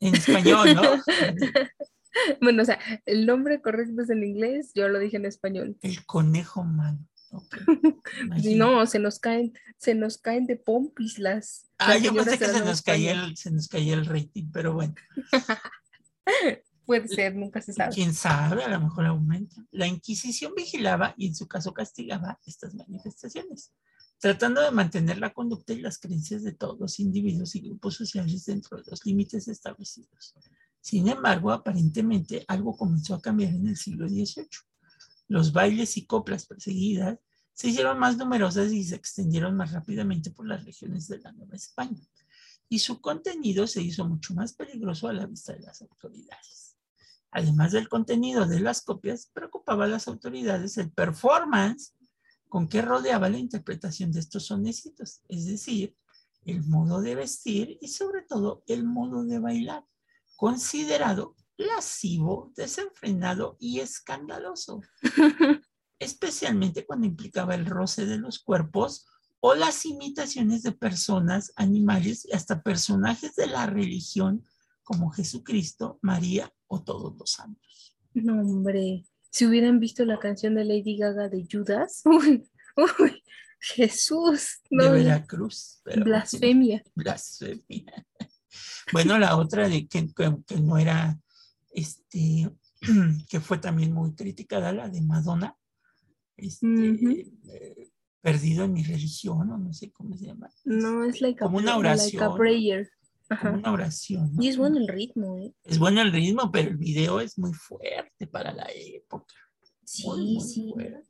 en 0.00 0.14
español, 0.14 0.74
¿no? 0.74 0.82
Bueno, 2.40 2.62
o 2.62 2.64
sea, 2.64 2.78
el 3.04 3.26
nombre 3.26 3.60
correcto 3.60 4.00
es 4.00 4.08
en 4.08 4.24
inglés, 4.24 4.72
yo 4.74 4.88
lo 4.88 4.98
dije 4.98 5.18
en 5.18 5.26
español. 5.26 5.76
El 5.82 6.06
conejo 6.06 6.64
malo. 6.64 6.98
Si 8.42 8.54
no, 8.54 8.86
se 8.86 8.98
nos 8.98 9.18
caen, 9.18 9.52
se 9.78 9.94
nos 9.94 10.18
caen 10.18 10.46
de 10.46 10.56
pompis 10.56 11.18
las. 11.18 11.66
Ah, 11.78 11.94
las 11.94 12.02
yo 12.02 12.14
pensé 12.14 12.38
que 12.38 12.46
se 12.46 12.64
nos, 12.64 12.82
caía 12.82 13.12
el, 13.12 13.36
se 13.36 13.50
nos 13.50 13.68
caía 13.68 13.94
el 13.94 14.06
rating, 14.06 14.50
pero 14.52 14.74
bueno, 14.74 14.94
Puede 16.86 17.08
ser, 17.08 17.34
nunca 17.34 17.60
se 17.60 17.72
sabe. 17.72 17.92
quién 17.92 18.14
sabe, 18.14 18.62
a 18.62 18.68
lo 18.68 18.80
mejor 18.80 19.06
aumenta. 19.06 19.56
La 19.72 19.88
Inquisición 19.88 20.52
vigilaba 20.56 21.14
y 21.16 21.26
en 21.26 21.34
su 21.34 21.48
caso 21.48 21.74
castigaba 21.74 22.38
estas 22.46 22.74
manifestaciones, 22.74 23.72
tratando 24.20 24.60
de 24.60 24.70
mantener 24.70 25.18
la 25.18 25.32
conducta 25.32 25.72
y 25.72 25.80
las 25.80 25.98
creencias 25.98 26.44
de 26.44 26.52
todos 26.52 26.78
los 26.78 27.00
individuos 27.00 27.56
y 27.56 27.60
grupos 27.60 27.96
sociales 27.96 28.44
dentro 28.44 28.78
de 28.78 28.84
los 28.88 29.04
límites 29.04 29.48
establecidos. 29.48 30.34
Sin 30.80 31.08
embargo, 31.08 31.50
aparentemente 31.50 32.44
algo 32.46 32.76
comenzó 32.76 33.16
a 33.16 33.20
cambiar 33.20 33.52
en 33.52 33.66
el 33.66 33.76
siglo 33.76 34.08
XVIII. 34.08 34.46
Los 35.28 35.52
bailes 35.52 35.96
y 35.96 36.06
coplas 36.06 36.46
perseguidas 36.46 37.18
se 37.52 37.68
hicieron 37.68 37.98
más 37.98 38.16
numerosas 38.16 38.72
y 38.72 38.84
se 38.84 38.96
extendieron 38.96 39.56
más 39.56 39.72
rápidamente 39.72 40.30
por 40.30 40.46
las 40.46 40.64
regiones 40.64 41.08
de 41.08 41.18
la 41.18 41.32
Nueva 41.32 41.56
España. 41.56 42.02
Y 42.68 42.80
su 42.80 43.00
contenido 43.00 43.66
se 43.66 43.80
hizo 43.80 44.06
mucho 44.06 44.34
más 44.34 44.52
peligroso 44.52 45.08
a 45.08 45.12
la 45.12 45.26
vista 45.26 45.52
de 45.52 45.60
las 45.60 45.80
autoridades. 45.82 46.76
Además 47.30 47.72
del 47.72 47.88
contenido 47.88 48.46
de 48.46 48.60
las 48.60 48.82
copias, 48.82 49.30
preocupaba 49.32 49.84
a 49.84 49.88
las 49.88 50.08
autoridades 50.08 50.76
el 50.78 50.90
performance 50.90 51.94
con 52.48 52.68
que 52.68 52.82
rodeaba 52.82 53.28
la 53.28 53.38
interpretación 53.38 54.12
de 54.12 54.20
estos 54.20 54.46
sonecitos, 54.46 55.22
es 55.28 55.46
decir, 55.46 55.96
el 56.44 56.62
modo 56.64 57.00
de 57.00 57.14
vestir 57.14 57.76
y 57.80 57.88
sobre 57.88 58.22
todo 58.22 58.62
el 58.66 58.84
modo 58.84 59.24
de 59.24 59.38
bailar, 59.38 59.84
considerado 60.36 61.34
lascivo, 61.58 62.52
desenfrenado 62.56 63.56
y 63.58 63.80
escandaloso, 63.80 64.80
especialmente 65.98 66.84
cuando 66.84 67.06
implicaba 67.06 67.54
el 67.54 67.66
roce 67.66 68.06
de 68.06 68.18
los 68.18 68.38
cuerpos 68.40 69.06
o 69.40 69.54
las 69.54 69.84
imitaciones 69.86 70.62
de 70.62 70.72
personas, 70.72 71.52
animales 71.56 72.26
y 72.26 72.32
hasta 72.34 72.62
personajes 72.62 73.34
de 73.36 73.46
la 73.46 73.66
religión 73.66 74.44
como 74.82 75.10
Jesucristo, 75.10 75.98
María 76.02 76.52
o 76.68 76.82
todos 76.82 77.16
los 77.18 77.30
santos. 77.32 77.96
No, 78.14 78.40
hombre. 78.40 79.04
Si 79.30 79.44
hubieran 79.46 79.80
visto 79.80 80.04
la 80.04 80.18
canción 80.18 80.54
de 80.54 80.64
Lady 80.64 80.96
Gaga 80.96 81.28
de 81.28 81.46
Judas, 81.50 82.02
uy, 82.04 82.48
uy, 82.98 83.22
Jesús, 83.60 84.60
no, 84.70 84.84
de 84.84 84.90
Veracruz. 85.04 85.80
pero- 85.84 86.04
blasfemia. 86.04 86.82
Blasfemia. 86.94 88.06
Bueno, 88.90 89.18
la 89.18 89.36
otra 89.36 89.68
de 89.68 89.86
que, 89.86 90.06
que- 90.14 90.36
que 90.46 90.60
no 90.62 90.78
era, 90.78 91.18
este, 91.76 92.50
que 93.28 93.40
fue 93.40 93.58
también 93.58 93.92
muy 93.92 94.14
criticada, 94.14 94.72
la 94.72 94.88
de 94.88 95.02
Madonna, 95.02 95.56
este, 96.36 96.66
eh, 96.68 97.90
perdido 98.20 98.64
en 98.64 98.72
mi 98.72 98.82
religión, 98.82 99.50
o 99.50 99.58
no 99.58 99.72
sé 99.72 99.92
cómo 99.92 100.16
se 100.16 100.26
llama. 100.26 100.50
No, 100.64 101.04
es 101.04 101.20
like 101.20 101.44
a, 101.44 101.46
Como 101.46 101.58
una 101.58 101.78
like 101.78 102.18
a 102.18 102.30
oración. 102.30 102.88
Como 103.40 103.54
una 103.58 103.72
oración. 103.72 104.34
¿no? 104.34 104.42
Y 104.42 104.48
es 104.48 104.56
bueno 104.56 104.78
el 104.78 104.88
ritmo, 104.88 105.38
¿eh? 105.38 105.52
Es 105.64 105.78
bueno 105.78 106.00
el 106.00 106.12
ritmo, 106.12 106.50
pero 106.50 106.70
el 106.70 106.76
video 106.76 107.20
es 107.20 107.38
muy 107.38 107.52
fuerte 107.52 108.26
para 108.26 108.52
la 108.52 108.66
época. 108.74 109.34
Sí, 109.84 110.06
Muy, 110.06 110.34
muy 110.34 110.40
sí. 110.40 110.70
fuerte. 110.72 111.06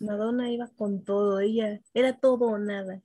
Madonna 0.00 0.50
iba 0.50 0.68
con 0.76 1.04
todo, 1.04 1.40
ella 1.40 1.80
era 1.94 2.18
todo 2.18 2.46
o 2.46 2.58
nada. 2.58 3.02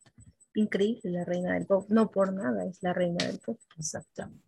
Increíble 0.55 1.11
la 1.11 1.25
reina 1.25 1.53
del 1.53 1.65
pop. 1.65 1.85
No 1.89 2.09
por 2.09 2.33
nada, 2.33 2.65
es 2.65 2.81
la 2.81 2.93
reina 2.93 3.25
del 3.25 3.39
pop. 3.39 3.59
Exactamente. 3.77 4.42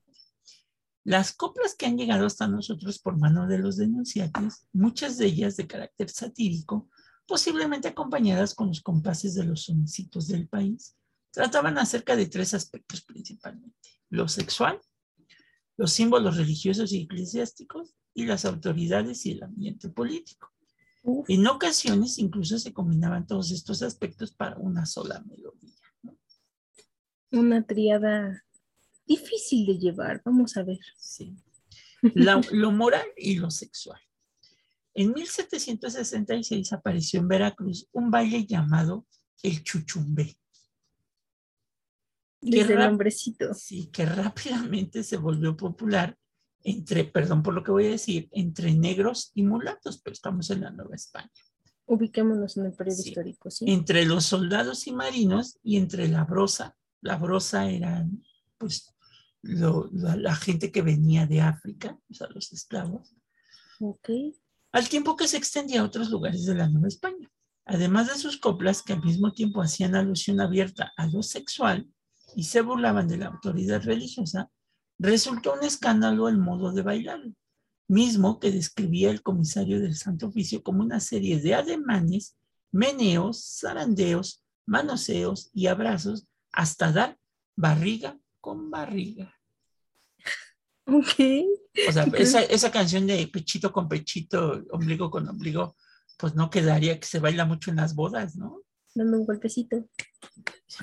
Las 1.06 1.34
coplas 1.34 1.76
que 1.76 1.86
han 1.86 1.98
llegado 1.98 2.26
hasta 2.26 2.48
nosotros 2.48 2.98
por 2.98 3.20
mano 3.20 3.48
de 3.48 3.60
los 3.60 3.78
denunciantes, 3.78 4.68
muchas 4.74 5.20
de 5.20 5.28
ellas 5.28 5.56
de 5.56 5.68
carácter 5.68 6.10
satírico, 6.10 6.90
posiblemente 7.28 7.88
acompañadas 7.88 8.56
con 8.56 8.70
los 8.70 8.82
compases 8.82 9.36
de 9.36 9.44
los 9.44 9.66
sonecitos 9.66 10.28
del 10.28 10.48
país, 10.48 10.98
trataban 11.30 11.78
acerca 11.78 12.16
de 12.16 12.26
tres 12.26 12.56
aspectos 12.56 13.04
principalmente. 13.04 13.88
Lo 14.10 14.28
sexual, 14.28 14.82
los 15.78 15.92
símbolos 15.92 16.38
religiosos 16.38 16.92
y 16.92 17.04
eclesiásticos 17.04 17.94
y 18.16 18.26
las 18.26 18.44
autoridades 18.44 19.28
y 19.28 19.34
el 19.34 19.44
ambiente 19.44 19.90
político. 19.90 20.52
Uf, 21.04 21.30
En 21.30 21.46
ocasiones 21.46 22.18
incluso 22.18 22.58
se 22.58 22.74
combinaban 22.74 23.28
todos 23.28 23.52
estos 23.52 23.84
aspectos 23.84 24.32
para 24.32 24.58
una 24.58 24.88
sola 24.88 25.24
melodía. 25.28 25.76
¿no? 26.02 26.18
una 27.32 27.64
triada 27.64 28.44
difícil 29.06 29.66
de 29.68 29.78
llevar, 29.78 30.22
vamos 30.26 30.56
a 30.58 30.64
ver. 30.64 30.80
Sí. 30.98 31.36
La- 32.14 32.42
lo 32.52 32.72
moral 32.72 33.06
y 33.18 33.36
lo 33.36 33.50
sexual. 33.50 34.00
En 34.94 35.12
1766 35.14 36.72
apareció 36.74 37.20
en 37.20 37.28
Veracruz 37.28 37.88
un 37.92 38.10
baile 38.12 38.46
llamado 38.46 39.06
el 39.44 39.64
chuchumbé, 39.64 40.38
Desde 42.42 42.74
el 42.74 42.80
rap- 42.80 42.90
nombrecito. 42.92 43.54
sí, 43.54 43.88
que 43.92 44.06
rápidamente 44.06 45.04
se 45.04 45.18
volvió 45.18 45.56
popular 45.58 46.18
entre, 46.64 47.04
perdón 47.06 47.44
por 47.44 47.54
lo 47.54 47.64
que 47.64 47.72
voy 47.72 47.86
a 47.88 47.92
decir, 47.92 48.28
entre 48.32 48.74
negros 48.74 49.32
y 49.36 49.44
mulatos, 49.44 50.00
pero 50.02 50.14
estamos 50.14 50.50
en 50.50 50.62
la 50.62 50.72
Nueva 50.72 50.96
España, 50.96 51.30
Ubiquémonos 51.88 52.58
en 52.58 52.66
el 52.66 52.74
periodo 52.74 52.98
Sí. 52.98 53.10
histórico, 53.10 53.52
¿sí? 53.52 53.66
entre 53.68 54.06
los 54.06 54.26
soldados 54.26 54.88
y 54.88 54.92
marinos 54.92 55.60
y 55.62 55.78
entre 55.78 56.08
la 56.08 56.24
brosa. 56.24 56.76
La 57.02 57.18
brosa 57.18 57.70
eran, 57.70 58.24
pues, 58.58 58.95
lo- 59.46 59.90
la, 59.94 60.16
la 60.16 60.36
gente 60.36 60.72
que 60.72 60.82
venía 60.82 61.26
de 61.28 61.42
África, 61.42 61.98
o 62.10 62.14
sea, 62.14 62.28
los 62.34 62.52
esclavos. 62.52 63.16
Al 64.72 64.90
tiempo 64.90 65.16
que 65.16 65.28
se 65.28 65.38
extendía 65.38 65.82
a 65.82 65.86
otros 65.86 66.10
lugares 66.10 66.46
de 66.46 66.56
la 66.56 66.68
Nueva 66.68 66.88
España. 66.88 67.30
Además 67.66 68.08
de 68.08 68.16
sus 68.20 68.38
coplas 68.38 68.82
que 68.84 68.94
al 68.94 69.04
mismo 69.04 69.34
tiempo 69.34 69.62
hacían 69.62 69.96
alusión 69.96 70.40
abierta 70.40 70.92
a 70.98 71.08
lo 71.08 71.24
sexual 71.24 71.90
y 72.36 72.44
se 72.44 72.62
burlaban 72.62 73.08
de 73.08 73.18
la 73.18 73.28
autoridad 73.28 73.82
religiosa, 73.84 74.50
resultó 75.00 75.54
un 75.54 75.64
escándalo 75.64 76.30
el 76.30 76.38
modo 76.38 76.72
de 76.74 76.82
bailar, 76.84 77.22
mismo 77.88 78.40
que 78.40 78.52
describía 78.52 79.10
el 79.10 79.22
comisario 79.24 79.80
del 79.80 79.96
Santo 79.96 80.28
Oficio 80.28 80.62
como 80.64 80.84
una 80.84 81.00
serie 81.00 81.40
de 81.40 81.56
ademanes, 81.56 82.36
meneos, 82.72 83.58
zarandeos, 83.60 84.44
manoseos 84.68 85.50
y 85.54 85.68
abrazos 85.68 86.28
hasta 86.52 86.92
dar 86.92 87.18
barriga 87.56 88.20
con 88.46 88.70
barriga. 88.70 89.36
Ok. 90.86 91.16
O 91.90 91.92
sea, 91.92 92.04
esa, 92.14 92.44
esa 92.44 92.70
canción 92.70 93.08
de 93.08 93.28
pechito 93.28 93.74
con 93.74 93.90
pechito, 93.90 94.64
ombligo 94.70 95.10
con 95.10 95.28
ombligo, 95.28 95.76
pues 96.16 96.36
no 96.36 96.52
quedaría 96.52 97.00
que 97.00 97.08
se 97.08 97.18
baila 97.18 97.46
mucho 97.46 97.72
en 97.72 97.78
las 97.78 97.96
bodas, 97.96 98.36
¿no? 98.36 98.62
Dando 98.94 99.18
un 99.18 99.26
golpecito. 99.26 99.78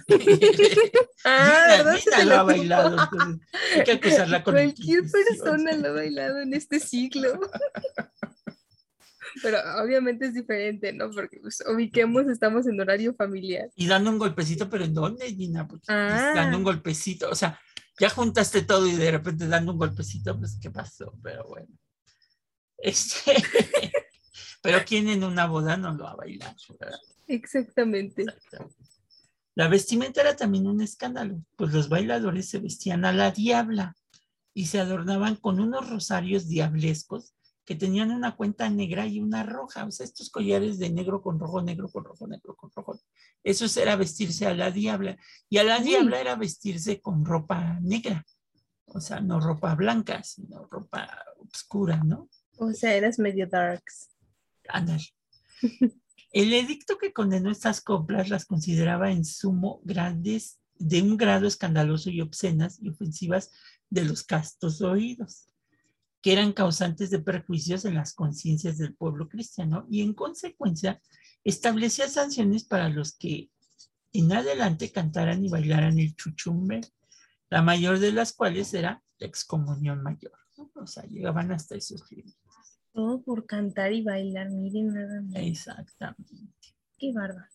Nina, 0.09 0.25
Ah, 1.25 1.85
Nina 1.85 2.17
te 2.17 2.25
lo 2.25 2.35
ha 2.35 2.43
bailado, 2.43 3.01
entonces 3.01 3.49
hay 3.77 3.85
que 3.85 3.93
acusarla 3.93 4.43
con 4.43 4.55
Cualquier 4.55 5.03
persona 5.09 5.73
lo 5.77 5.91
ha 5.91 5.93
bailado 5.93 6.41
en 6.41 6.55
este 6.55 6.81
siglo. 6.81 7.39
Pero 9.41 9.59
obviamente 9.83 10.27
es 10.27 10.35
diferente, 10.35 10.93
¿no? 10.93 11.11
Porque 11.11 11.39
pues, 11.41 11.63
ubiquemos, 11.67 12.27
estamos 12.27 12.67
en 12.67 12.81
horario 12.81 13.15
familiar. 13.15 13.71
Y 13.77 13.87
dando 13.87 14.11
un 14.11 14.19
golpecito, 14.19 14.69
pero 14.69 14.85
¿en 14.85 14.95
dónde, 14.95 15.27
Gina? 15.35 15.67
Porque 15.67 15.87
Ah. 15.89 16.33
dando 16.35 16.59
un 16.59 16.65
golpecito, 16.65 17.31
o 17.31 17.35
sea, 17.35 17.59
ya 17.99 18.11
juntaste 18.11 18.63
todo 18.63 18.87
y 18.87 18.93
de 18.95 19.11
repente 19.11 19.47
dando 19.47 19.73
un 19.73 19.79
golpecito, 19.79 20.39
pues 20.39 20.59
¿qué 20.61 20.71
pasó? 20.71 21.15
Pero 21.23 21.47
bueno. 21.49 21.69
Este, 22.79 23.35
pero 24.63 24.79
¿quién 24.85 25.09
en 25.09 25.25
una 25.25 25.47
boda 25.47 25.77
no 25.77 25.95
lo 25.95 26.07
ha 26.09 26.17
bailado? 26.17 26.57
¿verdad? 26.79 26.99
Exactamente. 27.29 28.25
La 29.55 29.69
vestimenta 29.69 30.23
era 30.23 30.35
también 30.35 30.67
un 30.67 30.81
escándalo, 30.81 31.45
pues 31.57 31.73
los 31.73 31.89
bailadores 31.89 32.49
se 32.49 32.59
vestían 32.59 33.05
a 33.05 33.13
la 33.13 33.31
diabla 33.31 33.95
y 34.55 34.67
se 34.67 34.81
adornaban 34.81 35.37
con 35.37 35.61
unos 35.61 35.89
rosarios 35.91 36.49
diablescos 36.49 37.35
que 37.65 37.77
tenían 37.77 38.11
una 38.11 38.37
cuenta 38.37 38.69
negra 38.69 39.07
y 39.07 39.21
una 39.21 39.45
roja, 39.45 39.85
o 39.85 39.91
sea, 39.91 40.05
estos 40.05 40.31
collares 40.31 40.79
de 40.79 40.91
negro 40.91 41.23
con 41.23 41.39
rojo, 41.39 41.63
negro 41.63 41.89
con 41.91 42.05
rojo, 42.05 42.27
negro 42.27 42.57
con 42.57 42.71
rojo. 42.75 42.99
Eso 43.45 43.81
era 43.81 43.97
vestirse 43.97 44.47
a 44.47 44.55
la 44.55 44.71
diabla. 44.71 45.17
Y 45.49 45.59
a 45.59 45.65
la 45.65 45.79
diabla 45.79 46.21
era 46.21 46.35
vestirse 46.35 47.01
con 47.01 47.25
ropa 47.25 47.79
negra, 47.81 48.25
o 48.87 49.01
sea, 49.01 49.21
no 49.21 49.41
ropa 49.41 49.75
blanca, 49.75 50.23
sino 50.23 50.67
ropa 50.67 51.09
oscura, 51.39 52.03
¿no? 52.05 52.29
O 52.59 52.73
sea, 52.73 52.95
eras 52.95 53.19
medio 53.19 53.47
darks. 53.47 54.11
Ándale. 54.69 55.05
El 56.33 56.53
edicto 56.55 56.97
que 56.97 57.13
condenó 57.13 57.51
estas 57.51 57.81
coplas 57.83 58.31
las 58.31 58.47
consideraba 58.47 59.13
en 59.13 59.25
sumo 59.25 59.81
grandes, 59.85 60.59
de 60.79 61.03
un 61.03 61.17
grado 61.17 61.47
escandaloso 61.47 62.11
y 62.11 62.21
obscenas 62.21 62.79
y 62.81 62.89
ofensivas 62.89 63.53
de 63.91 64.05
los 64.05 64.25
castos 64.25 64.81
oídos, 64.81 65.52
que 66.23 66.33
eran 66.33 66.53
causantes 66.53 67.11
de 67.11 67.19
perjuicios 67.19 67.85
en 67.85 67.95
las 67.95 68.15
conciencias 68.15 68.79
del 68.79 68.95
pueblo 68.95 69.29
cristiano 69.29 69.87
y 69.91 70.03
en 70.03 70.15
consecuencia 70.15 71.03
establecía 71.45 72.09
sanciones 72.09 72.65
para 72.65 72.89
los 72.89 73.17
que 73.17 73.51
en 74.13 74.33
adelante 74.33 74.93
cantaran 74.93 75.45
y 75.45 75.49
bailaran 75.49 75.99
el 75.99 76.15
chuchumbe, 76.15 76.81
la 77.51 77.63
mayor 77.63 77.99
de 77.99 78.13
las 78.13 78.33
cuales 78.33 78.73
era 78.73 79.03
la 79.19 79.27
excomunión 79.27 80.03
mayor. 80.03 80.33
O 80.75 80.87
sea, 80.87 81.03
llegaban 81.05 81.51
hasta 81.51 81.75
esos 81.75 82.11
límites. 82.11 82.37
Todo 82.93 83.23
por 83.23 83.47
cantar 83.47 83.93
y 83.93 84.03
bailar, 84.03 84.51
miren 84.51 84.95
nada 84.95 85.23
más. 85.23 85.37
Exactamente. 85.37 86.77
Qué 86.99 87.13
bárbaro. 87.13 87.49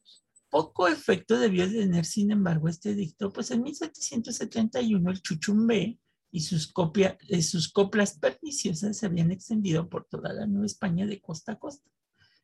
Poco 0.50 0.88
efecto 0.88 1.40
debió 1.40 1.70
tener, 1.70 2.06
sin 2.06 2.32
embargo, 2.32 2.68
este 2.68 2.96
dicto, 2.96 3.32
pues 3.32 3.52
en 3.52 3.62
1771 3.64 5.12
el 5.12 5.22
chuchumbe 5.22 6.00
y 6.32 6.42
sus, 6.42 6.68
copia, 6.68 7.18
eh, 7.30 7.42
sus 7.42 7.72
coplas 7.72 8.18
perniciosas 8.18 8.98
se 8.98 9.06
habían 9.06 9.32
extendido 9.32 9.90
por 9.90 10.06
toda 10.06 10.34
la 10.34 10.46
Nueva 10.46 10.66
España 10.66 11.06
de 11.06 11.22
costa 11.22 11.54
a 11.54 11.60
costa, 11.60 11.90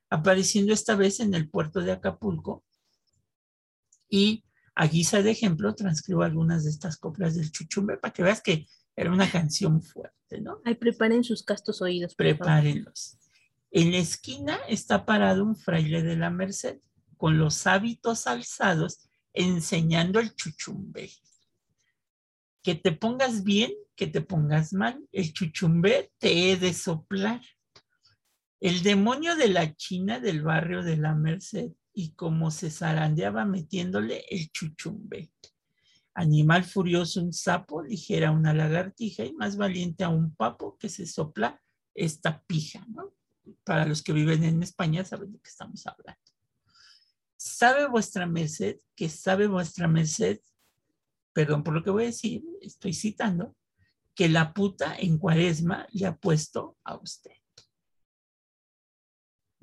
apareciendo 0.09 0.73
esta 0.73 0.95
vez 0.95 1.19
en 1.19 1.33
el 1.33 1.49
puerto 1.49 1.81
de 1.81 1.91
Acapulco. 1.91 2.63
Y 4.09 4.43
a 4.75 4.87
guisa 4.87 5.21
de 5.21 5.31
ejemplo, 5.31 5.75
transcribo 5.75 6.23
algunas 6.23 6.63
de 6.63 6.71
estas 6.71 6.97
coplas 6.97 7.35
del 7.35 7.51
chuchumbe 7.51 7.97
para 7.97 8.13
que 8.13 8.23
veas 8.23 8.41
que 8.41 8.67
era 8.95 9.11
una 9.11 9.29
canción 9.29 9.81
fuerte, 9.81 10.41
¿no? 10.41 10.61
Ay, 10.65 10.75
preparen 10.75 11.23
sus 11.23 11.43
castos 11.43 11.81
oídos. 11.81 12.15
Prepárenlos. 12.15 13.17
En 13.71 13.91
la 13.91 13.97
esquina 13.97 14.59
está 14.67 15.05
parado 15.05 15.43
un 15.43 15.55
fraile 15.55 16.03
de 16.03 16.15
la 16.15 16.29
Merced 16.29 16.77
con 17.17 17.37
los 17.37 17.65
hábitos 17.65 18.27
alzados 18.27 19.09
enseñando 19.33 20.19
el 20.19 20.35
chuchumbe. 20.35 21.09
Que 22.63 22.75
te 22.75 22.91
pongas 22.93 23.43
bien, 23.43 23.71
que 23.95 24.07
te 24.07 24.21
pongas 24.21 24.73
mal, 24.73 25.05
el 25.11 25.33
chuchumbe 25.33 26.11
te 26.17 26.51
he 26.51 26.57
de 26.57 26.73
soplar. 26.73 27.41
El 28.59 28.81
demonio 28.81 29.35
de 29.35 29.49
la 29.49 29.75
China 29.75 30.19
del 30.19 30.41
barrio 30.41 30.81
de 30.81 30.97
la 30.97 31.13
Merced 31.13 31.73
y 31.93 32.13
como 32.13 32.49
se 32.49 32.71
zarandeaba 32.71 33.45
metiéndole 33.45 34.25
el 34.29 34.49
chuchumbe. 34.51 35.31
Animal 36.15 36.63
furioso 36.63 37.21
un 37.21 37.33
sapo, 37.33 37.83
ligera 37.83 38.31
una 38.31 38.53
lagartija 38.53 39.25
y 39.25 39.33
más 39.33 39.57
valiente 39.57 40.03
a 40.03 40.09
un 40.09 40.35
papo 40.35 40.77
que 40.77 40.89
se 40.89 41.05
sopla 41.05 41.61
esta 41.93 42.41
pija, 42.43 42.85
¿no? 42.89 43.13
Para 43.63 43.85
los 43.85 44.01
que 44.01 44.13
viven 44.13 44.43
en 44.43 44.63
España 44.63 45.03
saben 45.03 45.33
de 45.33 45.39
qué 45.39 45.49
estamos 45.49 45.85
hablando. 45.85 46.21
¿Sabe 47.35 47.87
vuestra 47.87 48.25
merced 48.25 48.77
que 48.95 49.09
sabe 49.09 49.47
vuestra 49.47 49.87
merced, 49.87 50.39
perdón 51.33 51.63
por 51.63 51.73
lo 51.73 51.83
que 51.83 51.89
voy 51.89 52.03
a 52.03 52.07
decir, 52.07 52.43
estoy 52.61 52.93
citando, 52.93 53.55
que 54.15 54.29
la 54.29 54.53
puta 54.53 54.95
en 54.97 55.17
cuaresma 55.17 55.87
le 55.91 56.05
ha 56.05 56.15
puesto 56.15 56.77
a 56.83 56.95
usted? 56.97 57.31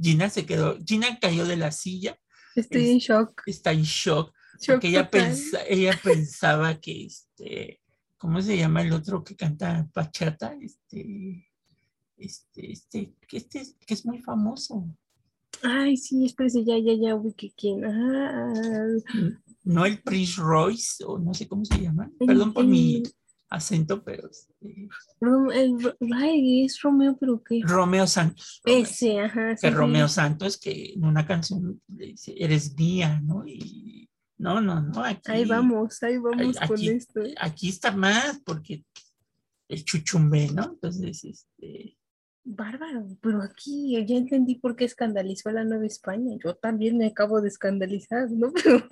Gina 0.01 0.31
se 0.31 0.47
quedó, 0.47 0.79
Gina 0.85 1.19
cayó 1.21 1.47
de 1.47 1.57
la 1.57 1.73
silla, 1.73 2.19
Estoy 2.57 2.83
Es- 2.83 2.91
en 2.91 2.99
shock. 2.99 3.43
está 3.47 3.71
en 3.73 3.83
shock, 3.83 4.35
shock 4.59 4.75
porque 4.77 4.89
ella, 4.89 5.09
pensa- 5.09 5.63
ella 5.69 5.99
pensaba 6.03 6.81
que 6.81 7.07
este, 7.07 7.81
¿cómo 8.19 8.41
se 8.43 8.57
llama 8.57 8.83
el 8.83 8.93
otro 8.93 9.23
que 9.23 9.37
canta 9.37 9.89
bachata? 9.95 10.57
Este, 10.61 11.49
este, 12.17 12.73
este, 12.73 13.15
que 13.29 13.37
este, 13.37 13.61
es- 13.61 13.77
que 13.87 13.95
es 13.95 14.05
muy 14.05 14.19
famoso. 14.21 14.85
Ay, 15.63 15.97
sí, 15.97 16.25
espérese, 16.25 16.65
ya, 16.65 16.77
ya, 16.79 16.95
ya 16.95 17.15
ubiqué 17.15 17.53
quién. 17.57 17.85
Ah, 17.85 18.53
No 19.63 19.85
el 19.87 20.03
Prince 20.03 20.41
Royce, 20.41 21.05
o 21.05 21.19
no 21.19 21.35
sé 21.35 21.47
cómo 21.47 21.65
se 21.65 21.81
llama. 21.81 22.11
Perdón 22.19 22.53
por 22.55 22.65
mi 22.67 23.03
acento, 23.51 24.03
pero 24.05 24.31
Rom- 25.21 25.53
el, 25.53 25.95
ay, 26.15 26.65
es 26.65 26.81
Romeo, 26.81 27.17
pero 27.19 27.43
qué. 27.43 27.61
Romeo 27.65 28.07
Santos. 28.07 28.61
Romeo- 28.65 28.83
Ese, 28.83 29.21
ajá. 29.21 29.57
sí, 29.57 29.61
que 29.67 29.69
sí. 29.73 29.75
Romeo 29.77 30.09
Santos, 30.09 30.59
que 30.59 30.93
en 30.95 31.05
una 31.05 31.27
canción 31.27 31.81
le 31.89 32.07
dice, 32.07 32.35
eres 32.39 32.75
mía, 32.77 33.21
¿no? 33.23 33.45
Y 33.47 34.09
no, 34.39 34.61
no, 34.61 34.81
no, 34.81 35.05
aquí, 35.05 35.21
Ahí 35.31 35.45
vamos, 35.45 36.03
ahí 36.03 36.17
vamos 36.17 36.57
con 36.67 36.81
esto. 36.81 37.21
aquí 37.39 37.69
está 37.69 37.91
más, 37.93 38.41
porque 38.45 38.85
el 39.69 39.85
chuchumbe, 39.85 40.49
¿no? 40.53 40.65
Entonces, 40.73 41.23
este, 41.25 41.97
Bárbaro, 42.43 43.07
pero 43.21 43.43
aquí 43.43 43.93
ya 44.07 44.17
entendí 44.17 44.55
por 44.55 44.75
qué 44.75 44.85
escandalizó 44.87 45.51
a 45.51 45.53
la 45.53 45.65
Nueva 45.65 45.87
España. 45.87 46.37
Yo 46.43 46.55
también 46.55 46.97
me 46.97 47.07
acabo 47.09 47.41
de 47.43 47.49
escandalizar, 47.49 48.31
¿no? 48.31 48.51
Pero 48.65 48.89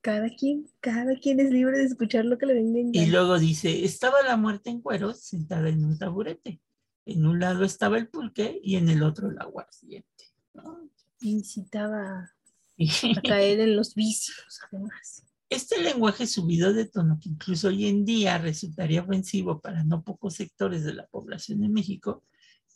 cada 0.00 0.28
quien, 0.30 0.68
cada 0.80 1.16
quien 1.16 1.40
es 1.40 1.50
libre 1.50 1.78
de 1.78 1.84
escuchar 1.84 2.24
lo 2.24 2.38
que 2.38 2.46
le 2.46 2.54
venga 2.54 2.78
en 2.80 2.94
Y 2.94 3.06
luego 3.06 3.38
dice, 3.38 3.84
estaba 3.84 4.22
la 4.22 4.36
muerte 4.36 4.70
en 4.70 4.80
cueros 4.80 5.20
sentada 5.20 5.68
en 5.68 5.84
un 5.84 5.98
taburete. 5.98 6.60
En 7.04 7.26
un 7.26 7.40
lado 7.40 7.64
estaba 7.64 7.98
el 7.98 8.08
pulque 8.08 8.60
y 8.62 8.76
en 8.76 8.88
el 8.88 9.02
otro 9.02 9.30
el 9.30 9.38
aguardiente. 9.40 10.24
¿no? 10.54 10.90
Incitaba 11.20 12.30
a 12.78 13.22
caer 13.22 13.60
en 13.60 13.76
los 13.76 13.94
vicios, 13.94 14.60
además. 14.70 15.24
este 15.48 15.80
lenguaje 15.82 16.26
subido 16.26 16.72
de 16.72 16.86
tono, 16.86 17.18
que 17.20 17.30
incluso 17.30 17.68
hoy 17.68 17.86
en 17.86 18.04
día 18.04 18.38
resultaría 18.38 19.02
ofensivo 19.02 19.60
para 19.60 19.82
no 19.84 20.04
pocos 20.04 20.34
sectores 20.34 20.84
de 20.84 20.94
la 20.94 21.06
población 21.06 21.60
de 21.60 21.68
México, 21.68 22.24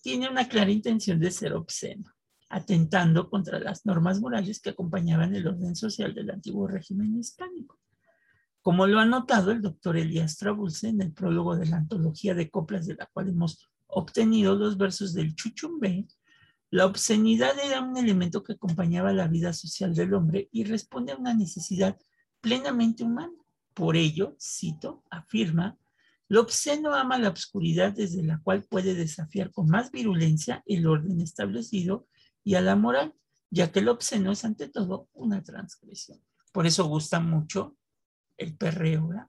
tiene 0.03 0.29
una 0.29 0.49
clara 0.49 0.71
intención 0.71 1.21
de 1.21 1.31
ser 1.31 1.53
obsceno, 1.53 2.13
atentando 2.53 3.31
contra 3.31 3.59
las 3.59 3.87
normas 3.87 4.21
morales 4.21 4.61
que 4.61 4.71
acompañaban 4.71 5.35
el 5.35 5.47
orden 5.47 5.75
social 5.75 6.15
del 6.15 6.31
antiguo 6.31 6.69
régimen 6.69 7.19
hispánico. 7.19 7.79
Como 8.61 8.87
lo 8.87 9.01
ha 9.01 9.07
notado 9.07 9.53
el 9.53 9.63
doctor 9.63 9.97
Elías 9.97 10.37
Trabulce 10.37 10.89
en 10.89 11.01
el 11.01 11.13
prólogo 11.13 11.57
de 11.57 11.67
la 11.67 11.79
antología 11.79 12.35
de 12.35 12.51
coplas 12.51 12.87
de 12.87 12.95
la 12.95 13.07
cual 13.07 13.31
hemos 13.31 13.71
obtenido 13.87 14.55
los 14.55 14.77
versos 14.77 15.15
del 15.15 15.35
Chuchumbe, 15.35 16.07
la 16.71 16.85
obscenidad 16.85 17.59
era 17.59 17.81
un 17.81 17.97
elemento 17.97 18.43
que 18.43 18.53
acompañaba 18.53 19.15
la 19.15 19.29
vida 19.29 19.55
social 19.55 19.95
del 19.95 20.13
hombre 20.13 20.51
y 20.53 20.65
responde 20.65 21.13
a 21.13 21.17
una 21.17 21.33
necesidad 21.33 21.97
plenamente 22.43 23.03
humana. 23.03 23.33
Por 23.73 23.97
ello, 23.97 24.37
cito, 24.39 25.03
afirma, 25.11 25.79
lo 26.29 26.43
obsceno 26.43 26.95
ama 26.95 27.19
la 27.19 27.31
obscuridad 27.31 27.93
desde 27.93 28.23
la 28.23 28.39
cual 28.43 28.65
puede 28.65 28.95
desafiar 28.95 29.51
con 29.53 29.69
más 29.69 29.91
virulencia 29.91 30.63
el 30.67 30.87
orden 30.87 31.23
establecido 31.23 32.07
y 32.45 32.55
a 32.55 32.61
la 32.61 32.77
moral, 32.77 33.15
ya 33.51 33.71
que 33.71 33.81
lo 33.81 33.93
obsceno 33.93 34.33
es 34.33 34.45
ante 34.45 34.69
todo 34.69 35.09
una 35.13 35.43
transgresión. 35.43 36.21
Por 36.53 36.67
eso 36.67 36.85
gusta 36.87 37.21
mucho 37.21 37.77
el 38.37 38.57
perreo, 38.57 39.09
¿verdad? 39.09 39.27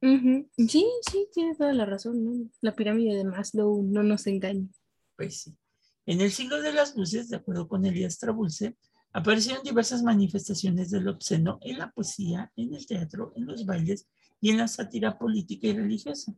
Sí, 0.00 0.86
sí, 1.10 1.28
tiene 1.32 1.54
toda 1.54 1.72
la 1.72 1.84
razón, 1.84 2.24
¿no? 2.24 2.50
La 2.60 2.74
pirámide 2.74 3.16
de 3.16 3.24
Maslow 3.24 3.82
no 3.82 4.02
nos 4.02 4.26
engaña. 4.26 4.68
Pues 5.16 5.42
sí. 5.42 5.56
En 6.04 6.20
el 6.20 6.30
siglo 6.30 6.60
de 6.60 6.72
las 6.72 6.96
luces, 6.96 7.28
de 7.28 7.36
acuerdo 7.36 7.66
con 7.66 7.84
Elías 7.84 8.18
Trabulce, 8.18 8.76
aparecieron 9.12 9.64
diversas 9.64 10.02
manifestaciones 10.02 10.90
del 10.90 11.08
obsceno 11.08 11.58
en 11.62 11.78
la 11.78 11.90
poesía, 11.90 12.52
en 12.54 12.74
el 12.74 12.86
teatro, 12.86 13.32
en 13.34 13.46
los 13.46 13.66
bailes 13.66 14.06
y 14.40 14.50
en 14.50 14.58
la 14.58 14.68
sátira 14.68 15.18
política 15.18 15.66
y 15.66 15.72
religiosa. 15.72 16.34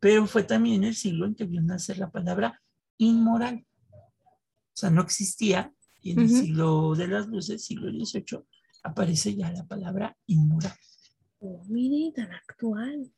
Pero 0.00 0.26
fue 0.26 0.42
también 0.42 0.84
el 0.84 0.94
siglo 0.94 1.24
en 1.24 1.34
que 1.34 1.44
vio 1.44 1.62
nacer 1.62 1.98
la 1.98 2.10
palabra 2.10 2.60
inmoral. 2.98 3.64
O 4.76 4.78
sea, 4.78 4.90
no 4.90 5.00
existía 5.00 5.72
y 6.02 6.10
en 6.12 6.20
el 6.20 6.28
siglo 6.28 6.94
de 6.94 7.08
las 7.08 7.26
luces, 7.28 7.64
siglo 7.64 7.90
XVIII, 7.90 8.44
aparece 8.82 9.34
ya 9.34 9.50
la 9.50 9.64
palabra 9.64 10.14
inmoral. 10.26 10.74
Oh, 11.38 11.64
mire, 11.68 12.12
tan 12.14 12.30
actual. 12.30 13.10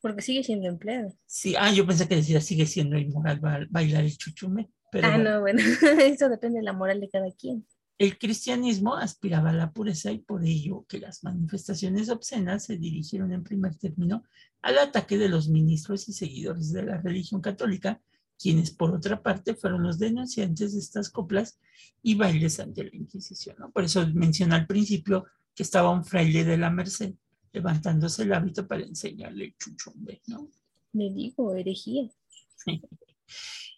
Porque 0.00 0.22
sigue 0.22 0.42
siendo 0.42 0.66
empleado. 0.68 1.14
Sí, 1.26 1.54
ah, 1.56 1.72
yo 1.72 1.86
pensé 1.86 2.08
que 2.08 2.16
decía 2.16 2.40
sigue 2.40 2.66
siendo 2.66 2.98
inmoral 2.98 3.38
ba- 3.38 3.66
bailar 3.70 4.02
el 4.04 4.18
chuchume, 4.18 4.68
pero 4.90 5.06
Ah, 5.06 5.16
no, 5.18 5.40
bueno, 5.40 5.60
eso 6.02 6.28
depende 6.28 6.58
de 6.58 6.64
la 6.64 6.72
moral 6.72 7.00
de 7.00 7.08
cada 7.08 7.30
quien. 7.30 7.64
El 7.98 8.18
cristianismo 8.18 8.96
aspiraba 8.96 9.50
a 9.50 9.54
la 9.54 9.70
pureza 9.70 10.10
y 10.10 10.18
por 10.18 10.44
ello 10.44 10.84
que 10.88 10.98
las 10.98 11.22
manifestaciones 11.22 12.08
obscenas 12.08 12.64
se 12.64 12.76
dirigieron 12.76 13.32
en 13.32 13.44
primer 13.44 13.76
término 13.76 14.24
al 14.60 14.78
ataque 14.78 15.16
de 15.18 15.28
los 15.28 15.48
ministros 15.48 16.08
y 16.08 16.12
seguidores 16.12 16.72
de 16.72 16.82
la 16.82 17.00
religión 17.00 17.40
católica, 17.40 18.02
quienes 18.42 18.72
por 18.72 18.94
otra 18.94 19.22
parte 19.22 19.54
fueron 19.54 19.82
los 19.82 19.98
denunciantes 19.98 20.72
de 20.72 20.80
estas 20.80 21.10
coplas 21.10 21.60
y 22.02 22.16
bailes 22.16 22.58
ante 22.58 22.84
la 22.84 22.96
Inquisición. 22.96 23.56
¿no? 23.58 23.70
Por 23.70 23.84
eso 23.84 24.06
menciona 24.12 24.56
al 24.56 24.66
principio 24.66 25.26
que 25.54 25.62
estaba 25.62 25.90
un 25.90 26.04
fraile 26.04 26.44
de 26.44 26.58
la 26.58 26.70
Merced 26.70 27.14
levantándose 27.52 28.22
el 28.22 28.32
hábito 28.32 28.66
para 28.66 28.82
enseñarle 28.82 29.44
el 29.44 29.56
chuchumbe, 29.56 30.22
¿no? 30.26 30.48
Le 30.94 31.12
digo, 31.12 31.54
herejía. 31.54 32.10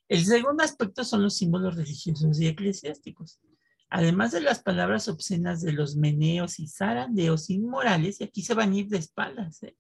El 0.09 0.25
segundo 0.25 0.63
aspecto 0.63 1.05
son 1.05 1.23
los 1.23 1.37
símbolos 1.37 1.75
religiosos 1.75 2.41
y 2.41 2.47
eclesiásticos. 2.47 3.41
Además 3.89 4.33
de 4.33 4.41
las 4.41 4.63
palabras 4.63 5.09
obscenas 5.09 5.63
de 5.63 5.73
los 5.73 5.97
meneos 5.97 6.59
y 6.61 6.69
zarandeos 6.69 7.51
inmorales, 7.51 8.21
y 8.21 8.25
aquí 8.25 8.43
se 8.43 8.55
van 8.55 8.73
a 8.73 8.77
ir 8.77 8.89
de 8.89 8.99
espaldas, 8.99 9.63
¿eh? 9.63 9.77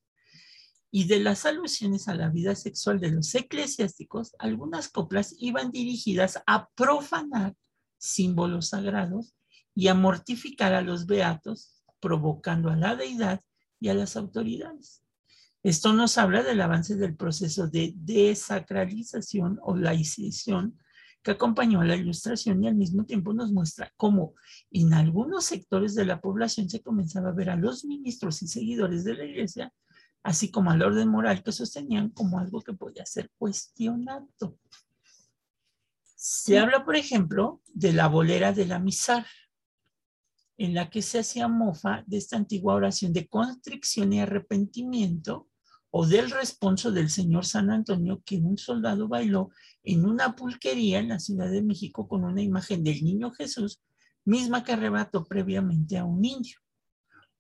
Y 0.97 1.09
de 1.09 1.19
las 1.19 1.45
alusiones 1.45 2.07
a 2.07 2.15
la 2.15 2.29
vida 2.29 2.55
sexual 2.55 3.01
de 3.01 3.11
los 3.11 3.35
eclesiásticos, 3.35 4.37
algunas 4.39 4.89
coplas 4.89 5.35
iban 5.39 5.73
dirigidas 5.73 6.41
a 6.47 6.69
profanar 6.77 7.57
símbolos 7.99 8.69
sagrados 8.69 9.35
y 9.75 9.89
a 9.89 9.95
mortificar 9.95 10.73
a 10.73 10.83
los 10.83 11.07
beatos, 11.07 11.83
provocando 11.99 12.71
a 12.71 12.77
la 12.77 12.95
deidad 12.95 13.41
y 13.81 13.89
a 13.89 13.95
las 13.95 14.15
autoridades. 14.15 15.03
Esto 15.65 15.93
nos 15.95 16.17
habla 16.17 16.45
del 16.45 16.61
avance 16.61 16.95
del 16.95 17.17
proceso 17.17 17.67
de 17.67 17.93
desacralización 17.97 19.59
o 19.65 19.77
laicización 19.77 20.79
que 21.25 21.33
acompañó 21.33 21.81
a 21.81 21.87
la 21.87 21.97
ilustración 21.97 22.63
y 22.63 22.69
al 22.69 22.77
mismo 22.77 23.05
tiempo 23.05 23.35
nos 23.35 23.51
muestra 23.51 23.93
cómo 23.97 24.35
en 24.71 24.95
algunos 24.95 25.47
sectores 25.47 25.97
de 25.97 26.05
la 26.05 26.21
población 26.21 26.71
se 26.71 26.83
comenzaba 26.83 27.31
a 27.31 27.35
ver 27.35 27.51
a 27.51 27.57
los 27.57 27.85
ministros 27.85 28.43
y 28.43 28.47
seguidores 28.47 29.03
de 29.03 29.15
la 29.15 29.25
iglesia 29.25 29.73
así 30.25 30.51
como 30.51 30.71
al 30.71 30.83
orden 30.83 31.09
moral 31.09 31.43
que 31.45 31.53
sostenían 31.53 32.09
como 32.09 32.39
algo 32.39 32.63
que 32.63 32.73
podía 32.73 33.05
ser 33.05 33.31
cuestionado. 33.37 34.59
Se 36.17 36.59
habla, 36.59 36.85
por 36.85 36.97
ejemplo, 36.97 37.63
de 37.69 37.93
la 37.93 38.09
bolera 38.09 38.53
de 38.53 38.67
la 38.67 38.79
misar, 38.79 39.27
en 40.57 40.73
la 40.73 40.89
que 40.89 41.03
se 41.03 41.19
hacía 41.19 41.47
mofa 41.47 42.05
de 42.07 42.17
esta 42.17 42.37
antigua 42.37 42.75
oración 42.75 43.13
de 43.13 43.29
constricción 43.29 44.13
y 44.15 44.21
arrepentimiento, 44.21 45.49
o 45.91 46.07
del 46.07 46.31
responso 46.31 46.91
del 46.91 47.11
señor 47.11 47.45
San 47.45 47.71
Antonio 47.71 48.23
que 48.25 48.39
un 48.39 48.57
soldado 48.57 49.07
bailó 49.07 49.51
en 49.85 50.07
una 50.07 50.35
pulquería 50.35 50.99
en 50.99 51.11
la 51.11 51.21
Ciudad 51.21 51.51
de 51.51 51.63
México 51.63 52.09
con 52.09 52.25
una 52.25 52.43
imagen 52.43 52.83
del 52.83 53.05
niño 53.05 53.31
Jesús, 53.31 53.81
misma 54.25 54.65
que 54.65 54.73
arrebató 54.73 55.25
previamente 55.25 55.99
a 55.99 56.05
un 56.05 56.25
indio. 56.25 56.59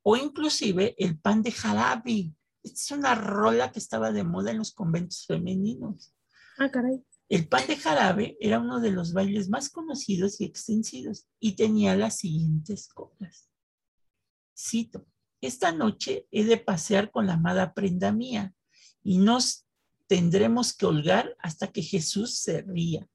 O 0.03 0.17
inclusive 0.17 0.95
el 0.99 1.19
pan 1.19 1.43
de 1.43 1.51
jarabe, 1.51 2.35
es 2.65 2.91
una 2.91 3.15
rola 3.15 3.71
que 3.71 3.79
estaba 3.79 4.11
de 4.11 4.25
moda 4.25 4.51
en 4.51 4.59
los 4.59 4.73
conventos 4.73 5.27
femeninos. 5.27 6.15
Ah, 6.59 6.71
caray. 6.71 7.05
El 7.29 7.49
pan 7.49 7.67
de 7.67 7.77
jarabe 7.77 8.37
era 8.41 8.61
uno 8.61 8.81
de 8.81 8.91
los 8.91 9.13
bailes 9.13 9.49
más 9.49 9.71
conocidos 9.71 10.41
y 10.41 10.45
extensidos 10.45 11.27
y 11.39 11.57
tenía 11.57 11.97
las 11.97 12.19
siguientes 12.19 12.89
coplas. 12.89 13.49
Cito, 14.57 15.07
esta 15.41 15.73
noche 15.73 16.27
he 16.31 16.45
de 16.45 16.59
pasear 16.59 17.11
con 17.11 17.27
la 17.27 17.35
amada 17.35 17.75
prenda 17.75 18.13
mía 18.13 18.55
y 19.03 19.19
nos 19.19 19.67
tendremos 20.07 20.75
que 20.75 20.87
holgar 20.87 21.37
hasta 21.39 21.69
que 21.69 21.83
Jesús 21.83 22.39
se 22.39 22.63
ría. 22.63 23.09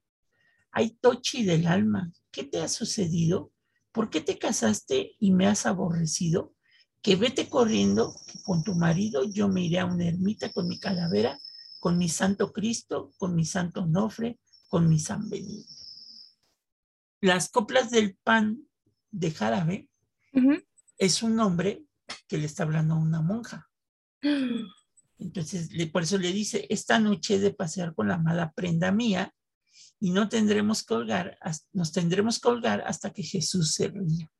Ay, 0.72 0.98
Tochi 1.02 1.44
del 1.44 1.68
alma, 1.68 2.12
¿qué 2.32 2.44
te 2.44 2.62
ha 2.62 2.68
sucedido? 2.68 3.52
¿Por 3.92 4.10
qué 4.10 4.22
te 4.22 4.38
casaste 4.38 5.16
y 5.20 5.32
me 5.32 5.48
has 5.48 5.66
aborrecido? 5.66 6.54
Que 7.02 7.16
vete 7.16 7.48
corriendo, 7.48 8.16
que 8.28 8.42
con 8.42 8.64
tu 8.64 8.76
marido 8.76 9.24
yo 9.24 9.48
me 9.48 9.64
iré 9.64 9.80
a 9.80 9.86
una 9.86 10.08
ermita 10.08 10.52
con 10.52 10.68
mi 10.68 10.80
calavera, 10.80 11.40
con 11.80 11.98
mi 11.98 12.10
santo 12.10 12.52
Cristo, 12.52 13.12
con 13.18 13.36
mi 13.36 13.46
santo 13.46 13.86
Nofre, 13.86 14.40
con 14.68 14.88
mi 14.90 15.00
San 15.00 15.30
Benito. 15.30 15.74
Las 17.22 17.50
coplas 17.50 17.90
del 17.90 18.16
pan 18.16 18.68
de 19.12 19.32
jarabe 19.32 19.90
es 20.98 21.24
un 21.24 21.36
nombre 21.36 21.84
que 22.28 22.38
le 22.38 22.46
está 22.46 22.64
hablando 22.64 22.96
a 22.96 23.00
una 23.00 23.22
monja. 23.22 23.70
Entonces, 25.20 25.70
por 25.92 26.04
eso 26.04 26.18
le 26.18 26.32
dice, 26.32 26.66
esta 26.70 27.00
noche 27.00 27.36
he 27.36 27.40
de 27.40 27.54
pasear 27.54 27.94
con 27.94 28.08
la 28.08 28.16
amada 28.16 28.54
prenda 28.54 28.92
mía 28.92 29.34
y 30.00 30.12
no 30.12 30.30
tendremos 30.30 30.84
que 30.86 30.94
holgar, 30.94 31.38
nos 31.74 31.92
tendremos 31.92 32.40
que 32.40 32.48
holgar 32.48 32.84
hasta 32.86 33.12
que 33.12 33.24
Jesús 33.24 33.74
se 33.74 33.90
ría. 33.90 34.32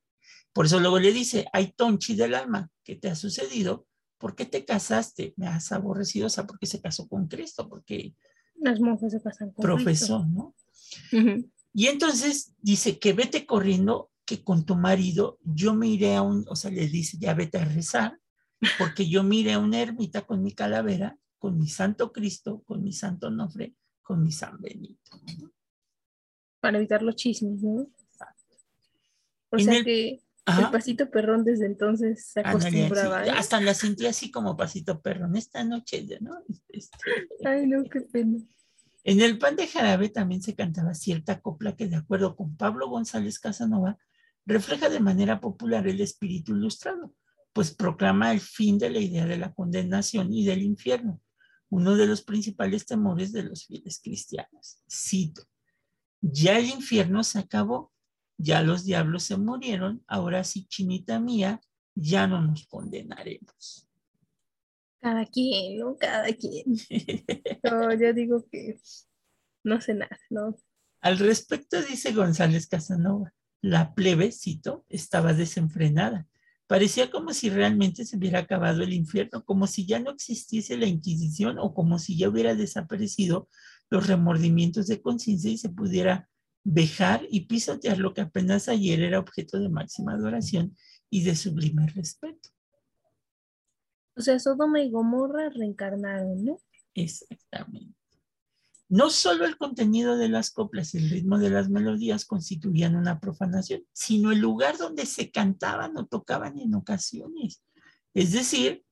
Por 0.52 0.66
eso 0.66 0.80
luego 0.80 0.98
le 0.98 1.12
dice, 1.12 1.46
hay 1.52 1.72
tonchi 1.72 2.14
del 2.14 2.34
alma, 2.34 2.70
¿qué 2.82 2.96
te 2.96 3.08
ha 3.08 3.14
sucedido? 3.14 3.86
¿Por 4.18 4.34
qué 4.34 4.44
te 4.46 4.64
casaste? 4.64 5.32
Me 5.36 5.46
has 5.46 5.72
aborrecido, 5.72 6.26
o 6.26 6.30
sea, 6.30 6.46
porque 6.46 6.66
se 6.66 6.80
casó 6.80 7.08
con 7.08 7.28
Cristo, 7.28 7.68
porque 7.68 8.14
las 8.56 8.80
monjas 8.80 9.12
se 9.12 9.22
casan 9.22 9.52
con 9.52 9.62
profesó, 9.62 10.26
¿no? 10.26 10.54
Y 11.72 11.86
entonces 11.86 12.52
dice 12.60 12.98
que 12.98 13.12
vete 13.12 13.46
corriendo, 13.46 14.10
que 14.26 14.44
con 14.44 14.64
tu 14.64 14.76
marido 14.76 15.38
yo 15.42 15.74
me 15.74 15.88
iré 15.88 16.14
a 16.14 16.22
un, 16.22 16.44
o 16.48 16.56
sea, 16.56 16.70
le 16.70 16.86
dice, 16.88 17.16
ya 17.18 17.34
vete 17.34 17.58
a 17.58 17.64
rezar, 17.64 18.18
porque 18.78 19.08
yo 19.08 19.24
me 19.24 19.36
iré 19.36 19.54
a 19.54 19.58
una 19.58 19.80
ermita 19.80 20.22
con 20.22 20.42
mi 20.42 20.52
calavera, 20.52 21.18
con 21.38 21.58
mi 21.58 21.68
santo 21.68 22.12
Cristo, 22.12 22.62
con 22.64 22.82
mi 22.82 22.92
santo 22.92 23.30
Nofre, 23.30 23.74
con 24.02 24.22
mi 24.22 24.30
San 24.30 24.60
Benito. 24.60 25.10
Para 26.60 26.78
evitar 26.78 27.02
los 27.02 27.16
chismes, 27.16 27.62
¿no? 27.62 27.88
O 29.50 29.58
sea 29.58 29.82
que 29.82 30.20
el 30.46 30.70
pasito 30.70 31.10
perrón 31.10 31.44
desde 31.44 31.66
entonces 31.66 32.26
se 32.26 32.40
acostumbraba. 32.40 33.26
¿eh? 33.26 33.30
Hasta 33.30 33.60
la 33.60 33.74
sentía 33.74 34.10
así 34.10 34.30
como 34.30 34.56
pasito 34.56 35.00
perrón. 35.00 35.36
Esta 35.36 35.64
noche, 35.64 36.06
¿no? 36.20 36.42
Este, 36.68 36.98
Ay, 37.44 37.66
no, 37.66 37.84
qué 37.84 38.00
pena. 38.00 38.38
En 39.04 39.20
el 39.20 39.38
pan 39.38 39.56
de 39.56 39.66
jarabe 39.66 40.08
también 40.08 40.42
se 40.42 40.54
cantaba 40.54 40.94
cierta 40.94 41.40
copla 41.40 41.74
que, 41.74 41.86
de 41.86 41.96
acuerdo 41.96 42.36
con 42.36 42.56
Pablo 42.56 42.88
González 42.88 43.38
Casanova, 43.38 43.98
refleja 44.44 44.88
de 44.88 45.00
manera 45.00 45.40
popular 45.40 45.86
el 45.86 46.00
espíritu 46.00 46.54
ilustrado, 46.54 47.14
pues 47.52 47.72
proclama 47.72 48.32
el 48.32 48.40
fin 48.40 48.78
de 48.78 48.90
la 48.90 48.98
idea 48.98 49.26
de 49.26 49.38
la 49.38 49.54
condenación 49.54 50.32
y 50.32 50.44
del 50.44 50.62
infierno, 50.62 51.20
uno 51.70 51.96
de 51.96 52.06
los 52.06 52.22
principales 52.22 52.84
temores 52.86 53.32
de 53.32 53.44
los 53.44 53.66
fieles 53.66 54.00
cristianos. 54.02 54.82
Cito, 54.88 55.42
ya 56.20 56.58
el 56.58 56.66
infierno 56.66 57.24
se 57.24 57.38
acabó, 57.38 57.92
ya 58.40 58.62
los 58.62 58.84
diablos 58.84 59.24
se 59.24 59.36
murieron, 59.36 60.02
ahora 60.06 60.44
sí, 60.44 60.66
chinita 60.66 61.20
mía, 61.20 61.60
ya 61.94 62.26
no 62.26 62.40
nos 62.40 62.66
condenaremos. 62.66 63.86
Cada 65.00 65.26
quien, 65.26 65.78
¿no? 65.78 65.96
Cada 65.96 66.32
quien. 66.32 66.64
No, 67.62 67.92
yo 67.94 68.12
digo 68.14 68.46
que 68.50 68.80
no 69.62 69.80
sé 69.80 69.94
nada, 69.94 70.18
¿no? 70.30 70.56
Al 71.02 71.18
respecto 71.18 71.82
dice 71.82 72.12
González 72.12 72.66
Casanova, 72.66 73.32
la 73.60 73.94
plebe, 73.94 74.32
cito, 74.32 74.86
estaba 74.88 75.34
desenfrenada. 75.34 76.26
Parecía 76.66 77.10
como 77.10 77.34
si 77.34 77.50
realmente 77.50 78.06
se 78.06 78.16
hubiera 78.16 78.38
acabado 78.38 78.82
el 78.82 78.94
infierno, 78.94 79.44
como 79.44 79.66
si 79.66 79.86
ya 79.86 79.98
no 79.98 80.10
existiese 80.10 80.78
la 80.78 80.86
Inquisición 80.86 81.58
o 81.58 81.74
como 81.74 81.98
si 81.98 82.16
ya 82.16 82.28
hubiera 82.28 82.54
desaparecido 82.54 83.48
los 83.90 84.06
remordimientos 84.06 84.86
de 84.86 85.02
conciencia 85.02 85.50
y 85.50 85.58
se 85.58 85.68
pudiera 85.68 86.29
vejar 86.64 87.26
y 87.30 87.46
pisotear 87.46 87.98
lo 87.98 88.14
que 88.14 88.20
apenas 88.20 88.68
ayer 88.68 89.00
era 89.00 89.18
objeto 89.18 89.58
de 89.58 89.68
máxima 89.68 90.12
adoración 90.12 90.76
y 91.08 91.24
de 91.24 91.34
sublime 91.36 91.86
respeto. 91.88 92.50
O 94.16 94.20
sea, 94.20 94.38
Sodoma 94.38 94.82
y 94.82 94.90
Gomorra 94.90 95.48
reencarnaron, 95.50 96.44
¿no? 96.44 96.58
Exactamente. 96.94 97.94
No 98.88 99.08
solo 99.08 99.46
el 99.46 99.56
contenido 99.56 100.18
de 100.18 100.28
las 100.28 100.50
coplas 100.50 100.94
y 100.94 100.98
el 100.98 101.10
ritmo 101.10 101.38
de 101.38 101.50
las 101.50 101.70
melodías 101.70 102.24
constituían 102.24 102.96
una 102.96 103.20
profanación, 103.20 103.84
sino 103.92 104.32
el 104.32 104.40
lugar 104.40 104.78
donde 104.78 105.06
se 105.06 105.30
cantaban 105.30 105.96
o 105.96 106.06
tocaban 106.06 106.58
en 106.58 106.74
ocasiones. 106.74 107.62
Es 108.14 108.32
decir, 108.32 108.84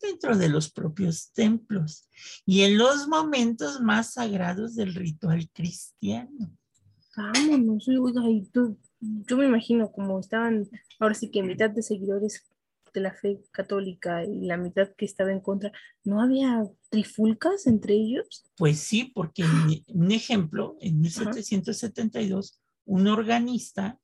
dentro 0.00 0.36
de 0.36 0.48
los 0.48 0.70
propios 0.72 1.32
templos 1.32 2.08
y 2.46 2.62
en 2.62 2.78
los 2.78 3.08
momentos 3.08 3.80
más 3.82 4.14
sagrados 4.14 4.74
del 4.74 4.94
ritual 4.94 5.50
cristiano 5.52 6.56
vámonos, 7.16 7.88
oiga, 7.88 8.28
y 8.28 8.46
tú, 8.46 8.78
yo 9.00 9.36
me 9.36 9.46
imagino 9.46 9.90
como 9.90 10.20
estaban, 10.20 10.68
ahora 11.00 11.14
sí 11.14 11.30
que 11.30 11.42
mitad 11.42 11.70
de 11.70 11.82
seguidores 11.82 12.46
de 12.92 13.00
la 13.00 13.12
fe 13.12 13.40
católica 13.50 14.24
y 14.24 14.46
la 14.46 14.56
mitad 14.56 14.88
que 14.96 15.04
estaba 15.04 15.32
en 15.32 15.40
contra, 15.40 15.72
¿no 16.04 16.20
había 16.20 16.64
trifulcas 16.88 17.66
entre 17.66 17.94
ellos? 17.94 18.44
Pues 18.56 18.78
sí, 18.78 19.12
porque 19.14 19.44
un 19.88 20.12
ejemplo, 20.12 20.76
en 20.80 21.00
1772, 21.00 22.60
un 22.86 23.06
organista 23.08 23.98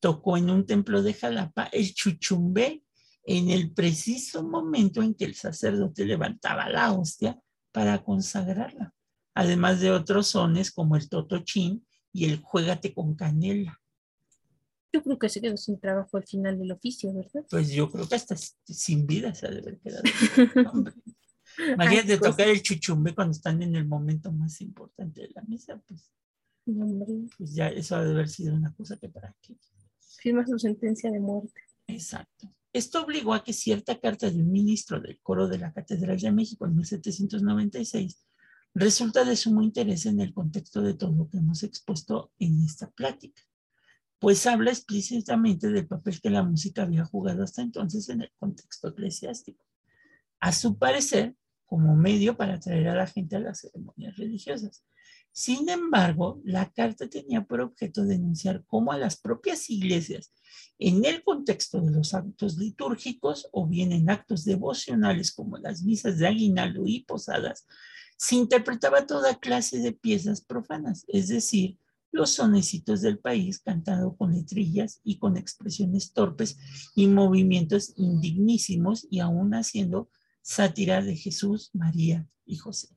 tocó 0.00 0.36
en 0.36 0.50
un 0.50 0.66
templo 0.66 1.02
de 1.02 1.14
Jalapa 1.14 1.64
el 1.64 1.92
chuchumbe 1.94 2.82
en 3.24 3.50
el 3.50 3.72
preciso 3.72 4.42
momento 4.42 5.02
en 5.02 5.14
que 5.14 5.26
el 5.26 5.34
sacerdote 5.34 6.06
levantaba 6.06 6.68
la 6.70 6.92
hostia 6.92 7.38
para 7.72 8.02
consagrarla, 8.02 8.94
además 9.34 9.80
de 9.80 9.90
otros 9.90 10.28
sones 10.28 10.70
como 10.70 10.96
el 10.96 11.08
totochín 11.08 11.86
y 12.12 12.26
el 12.26 12.40
juégate 12.40 12.92
con 12.92 13.14
canela. 13.14 13.80
Yo 14.92 15.02
creo 15.02 15.18
que 15.18 15.28
se 15.28 15.40
quedó 15.40 15.56
sin 15.56 15.78
trabajo 15.78 16.16
al 16.16 16.26
final 16.26 16.58
del 16.58 16.72
oficio, 16.72 17.14
¿verdad? 17.14 17.44
Pues 17.48 17.70
yo 17.70 17.90
creo 17.90 18.08
que 18.08 18.16
hasta 18.16 18.36
sin 18.36 19.06
vida 19.06 19.34
se 19.34 19.46
ha 19.46 19.50
de 19.50 19.58
haber 19.58 19.78
quedado. 19.78 20.02
Imagínate 21.74 22.18
tocar 22.18 22.48
el 22.48 22.62
chuchumbe 22.62 23.14
cuando 23.14 23.32
están 23.32 23.62
en 23.62 23.76
el 23.76 23.86
momento 23.86 24.32
más 24.32 24.60
importante 24.60 25.22
de 25.22 25.30
la 25.34 25.42
misa, 25.42 25.80
pues, 25.86 26.10
pues 27.36 27.54
ya 27.54 27.68
eso 27.68 27.96
ha 27.96 28.04
de 28.04 28.10
haber 28.10 28.28
sido 28.28 28.54
una 28.54 28.72
cosa 28.74 28.96
que 28.96 29.08
para 29.08 29.34
qué. 29.40 29.56
Firma 30.18 30.46
su 30.46 30.58
sentencia 30.58 31.10
de 31.10 31.20
muerte. 31.20 31.60
Exacto. 31.86 32.52
Esto 32.72 33.02
obligó 33.02 33.34
a 33.34 33.42
que 33.42 33.52
cierta 33.52 33.98
carta 33.98 34.30
de 34.30 34.40
un 34.40 34.50
ministro 34.50 35.00
del 35.00 35.18
coro 35.20 35.48
de 35.48 35.58
la 35.58 35.72
Catedral 35.72 36.18
de 36.18 36.30
México 36.30 36.66
en 36.66 36.76
1796 36.76 38.18
resulta 38.74 39.24
de 39.24 39.36
sumo 39.36 39.62
interés 39.62 40.06
en 40.06 40.20
el 40.20 40.32
contexto 40.32 40.82
de 40.82 40.94
todo 40.94 41.12
lo 41.12 41.28
que 41.28 41.38
hemos 41.38 41.62
expuesto 41.62 42.32
en 42.38 42.62
esta 42.62 42.90
plática, 42.90 43.42
pues 44.18 44.46
habla 44.46 44.70
explícitamente 44.70 45.70
del 45.70 45.86
papel 45.86 46.20
que 46.20 46.30
la 46.30 46.42
música 46.42 46.82
había 46.82 47.04
jugado 47.04 47.42
hasta 47.42 47.62
entonces 47.62 48.08
en 48.10 48.22
el 48.22 48.32
contexto 48.38 48.88
eclesiástico. 48.88 49.64
A 50.40 50.52
su 50.52 50.78
parecer, 50.78 51.34
como 51.66 51.96
medio 51.96 52.36
para 52.36 52.54
atraer 52.54 52.88
a 52.88 52.94
la 52.94 53.06
gente 53.06 53.36
a 53.36 53.40
las 53.40 53.60
ceremonias 53.60 54.16
religiosas. 54.16 54.84
Sin 55.32 55.68
embargo, 55.68 56.40
la 56.44 56.70
carta 56.72 57.08
tenía 57.08 57.44
por 57.44 57.60
objeto 57.60 58.04
denunciar 58.04 58.64
cómo 58.66 58.92
a 58.92 58.98
las 58.98 59.16
propias 59.16 59.70
iglesias, 59.70 60.32
en 60.78 61.04
el 61.04 61.22
contexto 61.22 61.80
de 61.80 61.92
los 61.92 62.14
actos 62.14 62.58
litúrgicos 62.58 63.48
o 63.52 63.68
bien 63.68 63.92
en 63.92 64.10
actos 64.10 64.44
devocionales 64.44 65.30
como 65.30 65.58
las 65.58 65.82
misas 65.82 66.18
de 66.18 66.26
aguinaldo 66.26 66.82
y 66.86 67.04
posadas, 67.04 67.66
se 68.20 68.36
interpretaba 68.36 69.06
toda 69.06 69.40
clase 69.40 69.78
de 69.78 69.92
piezas 69.92 70.42
profanas, 70.42 71.06
es 71.08 71.28
decir, 71.28 71.78
los 72.12 72.32
sonecitos 72.32 73.00
del 73.00 73.18
país 73.18 73.60
cantado 73.60 74.14
con 74.14 74.34
letrillas 74.34 75.00
y 75.02 75.18
con 75.18 75.38
expresiones 75.38 76.12
torpes 76.12 76.58
y 76.94 77.06
movimientos 77.06 77.94
indignísimos 77.96 79.06
y 79.10 79.20
aún 79.20 79.54
haciendo 79.54 80.10
sátira 80.42 81.00
de 81.00 81.16
Jesús, 81.16 81.70
María 81.72 82.28
y 82.44 82.56
José. 82.56 82.88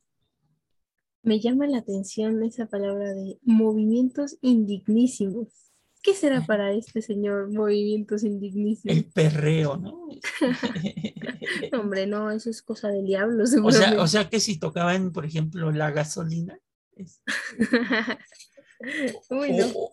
Me 1.21 1.39
llama 1.39 1.67
la 1.67 1.77
atención 1.77 2.43
esa 2.43 2.65
palabra 2.65 3.13
de 3.13 3.39
movimientos 3.43 4.37
indignísimos. 4.41 5.72
¿Qué 6.03 6.13
será 6.13 6.45
para 6.45 6.73
este 6.73 7.01
señor 7.01 7.49
movimientos 7.49 8.23
indignísimos? 8.23 8.93
El 8.97 9.05
perreo, 9.05 9.77
¿no? 9.77 10.09
Hombre, 11.79 12.05
no, 12.05 12.29
eso 12.29 12.49
es 12.49 12.61
cosa 12.61 12.89
del 12.89 13.05
diablo, 13.05 13.45
o 13.45 13.71
sea, 13.71 14.01
o 14.01 14.07
sea 14.07 14.29
que 14.29 14.41
si 14.41 14.59
tocaban, 14.59 15.13
por 15.13 15.25
ejemplo, 15.25 15.71
la 15.71 15.91
gasolina. 15.91 16.59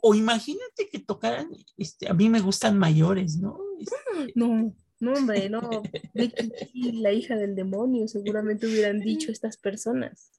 o, 0.02 0.14
imagínate 0.16 0.88
que 0.90 0.98
tocaran, 0.98 1.48
este, 1.76 2.08
a 2.08 2.14
mí 2.14 2.28
me 2.28 2.40
gustan 2.40 2.76
mayores, 2.76 3.36
¿no? 3.36 3.60
Este, 3.78 4.32
no, 4.34 4.74
no, 4.98 5.12
hombre, 5.12 5.48
no. 5.48 5.82
la 6.74 7.12
hija 7.12 7.36
del 7.36 7.54
demonio, 7.54 8.08
seguramente 8.08 8.66
hubieran 8.66 8.98
dicho 8.98 9.30
estas 9.30 9.56
personas. 9.56 10.32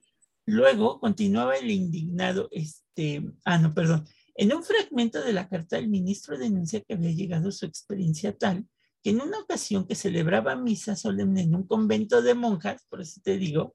Luego 0.44 1.00
continuaba 1.00 1.56
el 1.56 1.70
indignado, 1.70 2.50
este, 2.52 3.22
ah, 3.46 3.56
no, 3.56 3.72
perdón. 3.72 4.04
En 4.34 4.54
un 4.54 4.62
fragmento 4.62 5.22
de 5.22 5.32
la 5.32 5.48
carta, 5.48 5.76
el 5.78 5.88
ministro 5.88 6.38
denuncia 6.38 6.80
que 6.80 6.94
había 6.94 7.12
llegado 7.12 7.52
su 7.52 7.66
experiencia 7.66 8.36
tal 8.36 8.66
que 9.02 9.10
en 9.10 9.20
una 9.20 9.38
ocasión 9.40 9.86
que 9.86 9.94
celebraba 9.94 10.54
misa 10.54 10.94
solemne 10.94 11.42
en 11.42 11.54
un 11.54 11.66
convento 11.66 12.22
de 12.22 12.34
monjas, 12.34 12.86
por 12.88 13.00
eso 13.00 13.20
te 13.22 13.36
digo, 13.36 13.74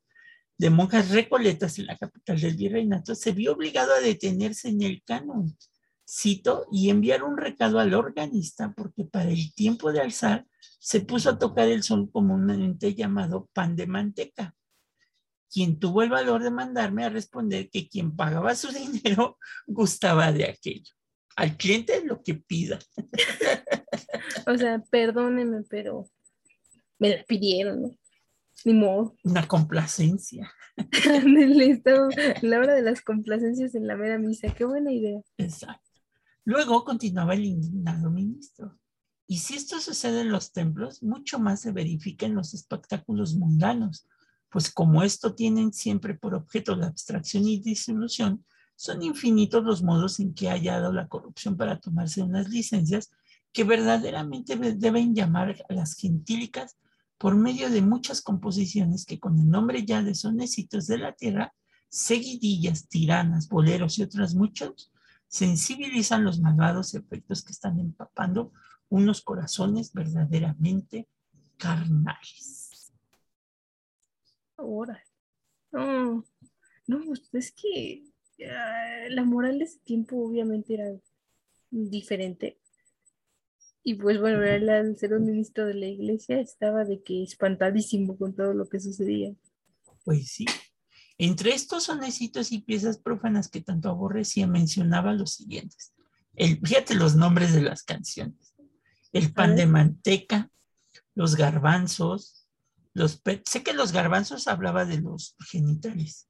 de 0.58 0.70
monjas 0.70 1.12
recoletas 1.12 1.78
en 1.78 1.88
la 1.88 1.98
capital 1.98 2.40
del 2.40 2.56
virreinato, 2.56 3.14
se 3.14 3.34
vio 3.34 3.52
obligado 3.52 3.94
a 3.94 4.00
detenerse 4.00 4.70
en 4.70 4.82
el 4.82 5.04
canon, 5.04 5.56
cito, 6.08 6.66
y 6.72 6.90
enviar 6.90 7.24
un 7.24 7.38
recado 7.38 7.80
al 7.80 7.94
organista 7.94 8.74
porque 8.74 9.04
para 9.04 9.30
el 9.30 9.54
tiempo 9.54 9.92
de 9.92 10.00
alzar 10.00 10.48
se 10.80 11.02
puso 11.02 11.32
a 11.32 11.38
tocar 11.38 11.68
el 11.68 11.84
sol 11.84 12.10
comúnmente 12.12 12.96
llamado 12.96 13.50
pan 13.54 13.76
de 13.76 13.86
manteca 13.86 14.57
quien 15.58 15.80
tuvo 15.80 16.04
el 16.04 16.12
valor 16.12 16.44
de 16.44 16.52
mandarme 16.52 17.04
a 17.04 17.10
responder 17.10 17.72
que 17.72 17.90
quien 17.90 18.16
pagaba 18.16 18.54
su 18.54 18.68
dinero 19.02 19.40
gustaba 19.66 20.32
de 20.32 20.46
aquello. 20.46 20.94
Al 21.36 21.58
cliente 21.58 22.06
lo 22.06 22.22
que 22.22 22.36
pida. 22.36 22.78
o 24.46 24.56
sea, 24.56 24.84
perdóneme, 24.92 25.64
pero 25.68 26.08
me 27.00 27.18
la 27.18 27.24
pidieron, 27.24 27.82
¿no? 27.82 27.90
Ni 28.66 28.74
modo. 28.76 29.16
Una 29.24 29.48
complacencia. 29.48 30.54
la 32.44 32.60
hora 32.60 32.76
de 32.76 32.84
las 32.84 33.02
complacencias 33.02 33.74
en 33.74 33.88
la 33.88 33.96
mera 33.96 34.20
misa. 34.20 34.54
Qué 34.54 34.64
buena 34.64 34.92
idea. 34.92 35.22
Exacto. 35.40 35.90
Luego 36.44 36.86
continuaba 36.86 37.34
el 37.34 37.46
indignado 37.46 38.12
ministro. 38.12 38.78
Y 39.26 39.40
si 39.40 39.56
esto 39.56 39.80
sucede 39.80 40.22
en 40.22 40.32
los 40.32 40.54
templos, 40.54 41.02
mucho 41.02 41.40
más 41.40 41.62
se 41.62 41.72
verifica 41.72 42.28
en 42.28 42.36
los 42.36 42.54
espectáculos 42.54 43.34
mundanos, 43.34 44.08
pues 44.50 44.72
como 44.72 45.04
esto 45.04 45.36
tienen 45.36 45.74
siempre 45.74 46.16
por 46.16 46.34
objeto 46.34 46.76
la 46.76 46.88
abstracción 46.88 47.48
y 47.48 47.60
disolución, 47.60 48.46
son 48.76 49.02
infinitos 49.02 49.64
los 49.64 49.84
modos 49.84 50.20
en 50.20 50.34
que 50.34 50.50
ha 50.50 50.54
hallado 50.54 50.94
la 50.94 51.08
corrupción 51.08 51.58
para 51.58 51.80
tomarse 51.80 52.22
unas 52.22 52.50
licencias 52.50 53.10
que 53.52 53.64
verdaderamente 53.64 54.56
deben 54.56 55.16
llamar 55.16 55.56
a 55.68 55.74
las 55.74 55.96
gentílicas 55.96 56.78
por 57.18 57.36
medio 57.36 57.72
de 57.72 57.82
muchas 57.82 58.22
composiciones 58.22 59.06
que 59.06 59.20
con 59.20 59.40
el 59.40 59.50
nombre 59.50 59.84
ya 59.84 60.04
de 60.04 60.14
sonecitos 60.14 60.86
de 60.86 61.00
la 61.00 61.14
tierra, 61.14 61.54
seguidillas, 61.90 62.88
tiranas, 62.88 63.50
boleros 63.50 63.98
y 63.98 64.04
otras 64.04 64.36
muchos, 64.36 64.92
sensibilizan 65.28 66.24
los 66.24 66.40
malvados 66.40 66.94
efectos 66.94 67.44
que 67.44 67.54
están 67.54 67.80
empapando 67.80 68.54
unos 68.90 69.22
corazones 69.22 69.92
verdaderamente 69.92 71.08
carnales 71.58 72.57
ahora. 74.58 75.04
No, 75.72 76.26
no, 76.88 77.02
pues, 77.06 77.30
es 77.34 77.52
que 77.52 78.04
ah, 78.50 79.08
la 79.10 79.24
moral 79.24 79.60
de 79.60 79.66
ese 79.66 79.80
tiempo 79.80 80.18
obviamente 80.18 80.74
era 80.74 80.92
diferente. 81.70 82.60
Y 83.84 83.96
pues 83.96 84.20
bueno, 84.20 84.40
al 84.40 84.98
ser 84.98 85.14
un 85.14 85.26
ministro 85.26 85.66
de 85.66 85.74
la 85.74 85.86
iglesia 85.86 86.42
estaba 86.42 86.84
de 86.84 87.02
que 87.02 87.24
espantadísimo 87.24 88.18
con 88.18 88.36
todo 88.36 88.54
lo 88.54 88.68
que 88.68 88.82
sucedía. 88.82 89.34
Pues 90.04 90.30
sí. 90.30 90.46
Entre 91.18 91.54
estos 91.54 91.86
sonecitos 91.86 92.52
y 92.52 92.60
piezas 92.60 92.98
profanas 92.98 93.50
que 93.50 93.62
tanto 93.62 93.90
aborrecía, 93.90 94.46
mencionaba 94.46 95.14
los 95.14 95.34
siguientes. 95.34 95.94
El, 96.36 96.60
fíjate 96.60 96.96
los 96.96 97.16
nombres 97.16 97.54
de 97.54 97.62
las 97.62 97.84
canciones. 97.84 98.54
El 99.14 99.34
pan 99.34 99.56
de 99.56 99.66
manteca, 99.66 100.52
los 101.16 101.36
garbanzos, 101.36 102.47
sé 103.46 103.64
que 103.64 103.74
los 103.74 103.92
garbanzos 103.92 104.48
hablaba 104.48 104.86
de 104.86 105.02
los 105.02 105.36
genitales. 105.50 106.30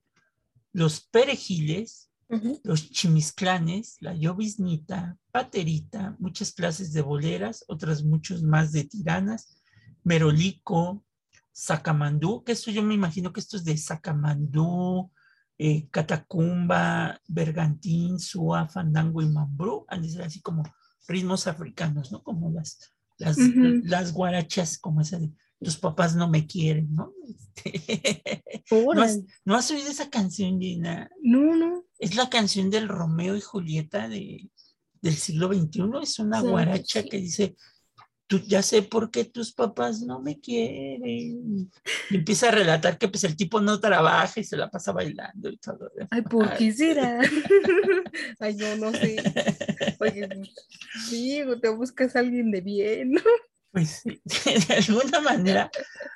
Los 0.74 1.02
perejiles, 1.02 2.10
los 2.64 2.90
chimisclanes, 2.92 3.98
la 4.02 4.14
lloviznita, 4.14 5.18
paterita, 5.32 6.16
muchas 6.20 6.52
clases 6.52 6.92
de 6.92 7.02
boleras, 7.02 7.64
otras 7.68 8.04
muchos 8.04 8.44
más 8.44 8.72
de 8.72 8.84
tiranas, 8.84 9.62
merolico, 10.04 11.06
sacamandú, 11.54 12.44
que 12.44 12.52
esto 12.52 12.70
yo 12.70 12.84
me 12.84 12.94
imagino 12.94 13.32
que 13.32 13.40
esto 13.40 13.58
es 13.58 13.64
de 13.64 13.78
sacamandú, 13.78 15.12
eh, 15.58 15.88
catacumba, 15.90 17.20
bergantín, 17.28 18.20
sua, 18.20 18.68
fandango 18.68 19.22
y 19.22 19.30
mambrú, 19.30 19.86
han 19.88 20.04
de 20.04 20.10
ser 20.10 20.22
así 20.24 20.42
como 20.42 20.64
ritmos 21.08 21.48
africanos, 21.48 22.12
¿no? 22.12 22.22
Como 22.22 22.52
las, 22.52 22.94
las, 23.18 23.38
las 23.84 24.14
guarachas, 24.14 24.78
como 24.78 25.02
esa 25.02 25.18
de 25.18 25.32
tus 25.60 25.78
papás 25.78 26.16
no 26.16 26.30
me 26.30 26.46
quieren, 26.46 26.94
¿no? 26.96 27.14
Este, 28.70 29.24
¿No, 29.46 29.56
has, 29.56 29.72
oído 29.72 29.90
esa 29.90 30.10
canción, 30.10 30.60
Gina? 30.60 31.10
No, 31.22 31.56
no. 31.56 31.86
Es 32.00 32.16
la 32.16 32.30
canción 32.30 32.70
del 32.70 32.88
Romeo 32.88 33.36
y 33.36 33.42
Julieta 33.42 34.08
de, 34.08 34.50
del 35.02 35.16
siglo 35.16 35.48
XXI. 35.48 35.84
Es 36.02 36.20
una 36.20 36.42
guaracha 36.42 37.04
que 37.04 37.18
dice, 37.18 37.56
tú 38.28 38.40
ya 38.46 38.62
sé 38.62 38.84
por 38.84 39.10
qué 39.10 39.26
tus 39.26 39.54
papás 39.54 40.02
no 40.02 40.22
me 40.22 40.40
quieren. 40.40 41.72
Y 42.10 42.16
empieza 42.16 42.50
a 42.50 42.52
relatar 42.52 42.98
que 42.98 43.08
pues 43.08 43.24
el 43.24 43.36
tipo 43.36 43.60
no 43.62 43.80
trabaja 43.80 44.40
y 44.40 44.44
se 44.44 44.58
la 44.58 44.70
pasa 44.70 44.92
bailando 44.92 45.50
y 45.50 45.58
todo. 45.58 45.90
Ay, 46.12 46.22
¿por 46.24 46.56
qué 46.58 46.72
será? 46.72 47.20
Ay, 48.40 48.58
yo 48.58 48.76
no 48.78 48.92
sé. 48.92 49.16
Oye, 50.00 50.30
digo, 51.10 51.60
te 51.60 51.70
buscas 51.70 52.16
a 52.16 52.20
alguien 52.20 52.52
de 52.52 52.62
bien, 52.62 53.12
¿no? 53.12 53.22
Pues 53.78 54.02
de 54.68 54.74
alguna 54.74 55.22
manera 55.22 55.70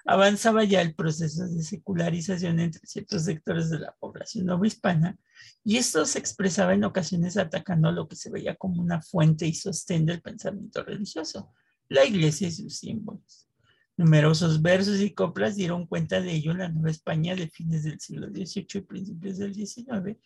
avanzaba 0.05 0.63
ya 0.63 0.81
el 0.81 0.95
proceso 0.95 1.47
de 1.47 1.61
secularización 1.61 2.59
entre 2.59 2.81
ciertos 2.87 3.25
sectores 3.25 3.69
de 3.69 3.77
la 3.77 3.95
población 3.99 4.49
hispana 4.65 5.15
y 5.63 5.77
esto 5.77 6.03
se 6.07 6.17
expresaba 6.17 6.73
en 6.73 6.83
ocasiones 6.85 7.37
atacando 7.37 7.91
lo 7.91 8.07
que 8.07 8.15
se 8.15 8.31
veía 8.31 8.55
como 8.55 8.81
una 8.81 8.99
fuente 9.03 9.45
y 9.45 9.53
sostén 9.53 10.07
del 10.07 10.23
pensamiento 10.23 10.83
religioso, 10.83 11.53
la 11.87 12.03
iglesia 12.03 12.47
y 12.47 12.51
sus 12.51 12.77
símbolos. 12.77 13.47
Numerosos 13.95 14.63
versos 14.63 14.99
y 14.99 15.13
coplas 15.13 15.55
dieron 15.55 15.85
cuenta 15.85 16.19
de 16.19 16.33
ello 16.33 16.53
en 16.53 16.59
la 16.59 16.69
Nueva 16.69 16.89
España 16.89 17.35
de 17.35 17.47
fines 17.47 17.83
del 17.83 17.99
siglo 17.99 18.29
XVIII 18.29 18.65
y 18.73 18.81
principios 18.81 19.37
del 19.37 19.53
XIX, 19.53 20.17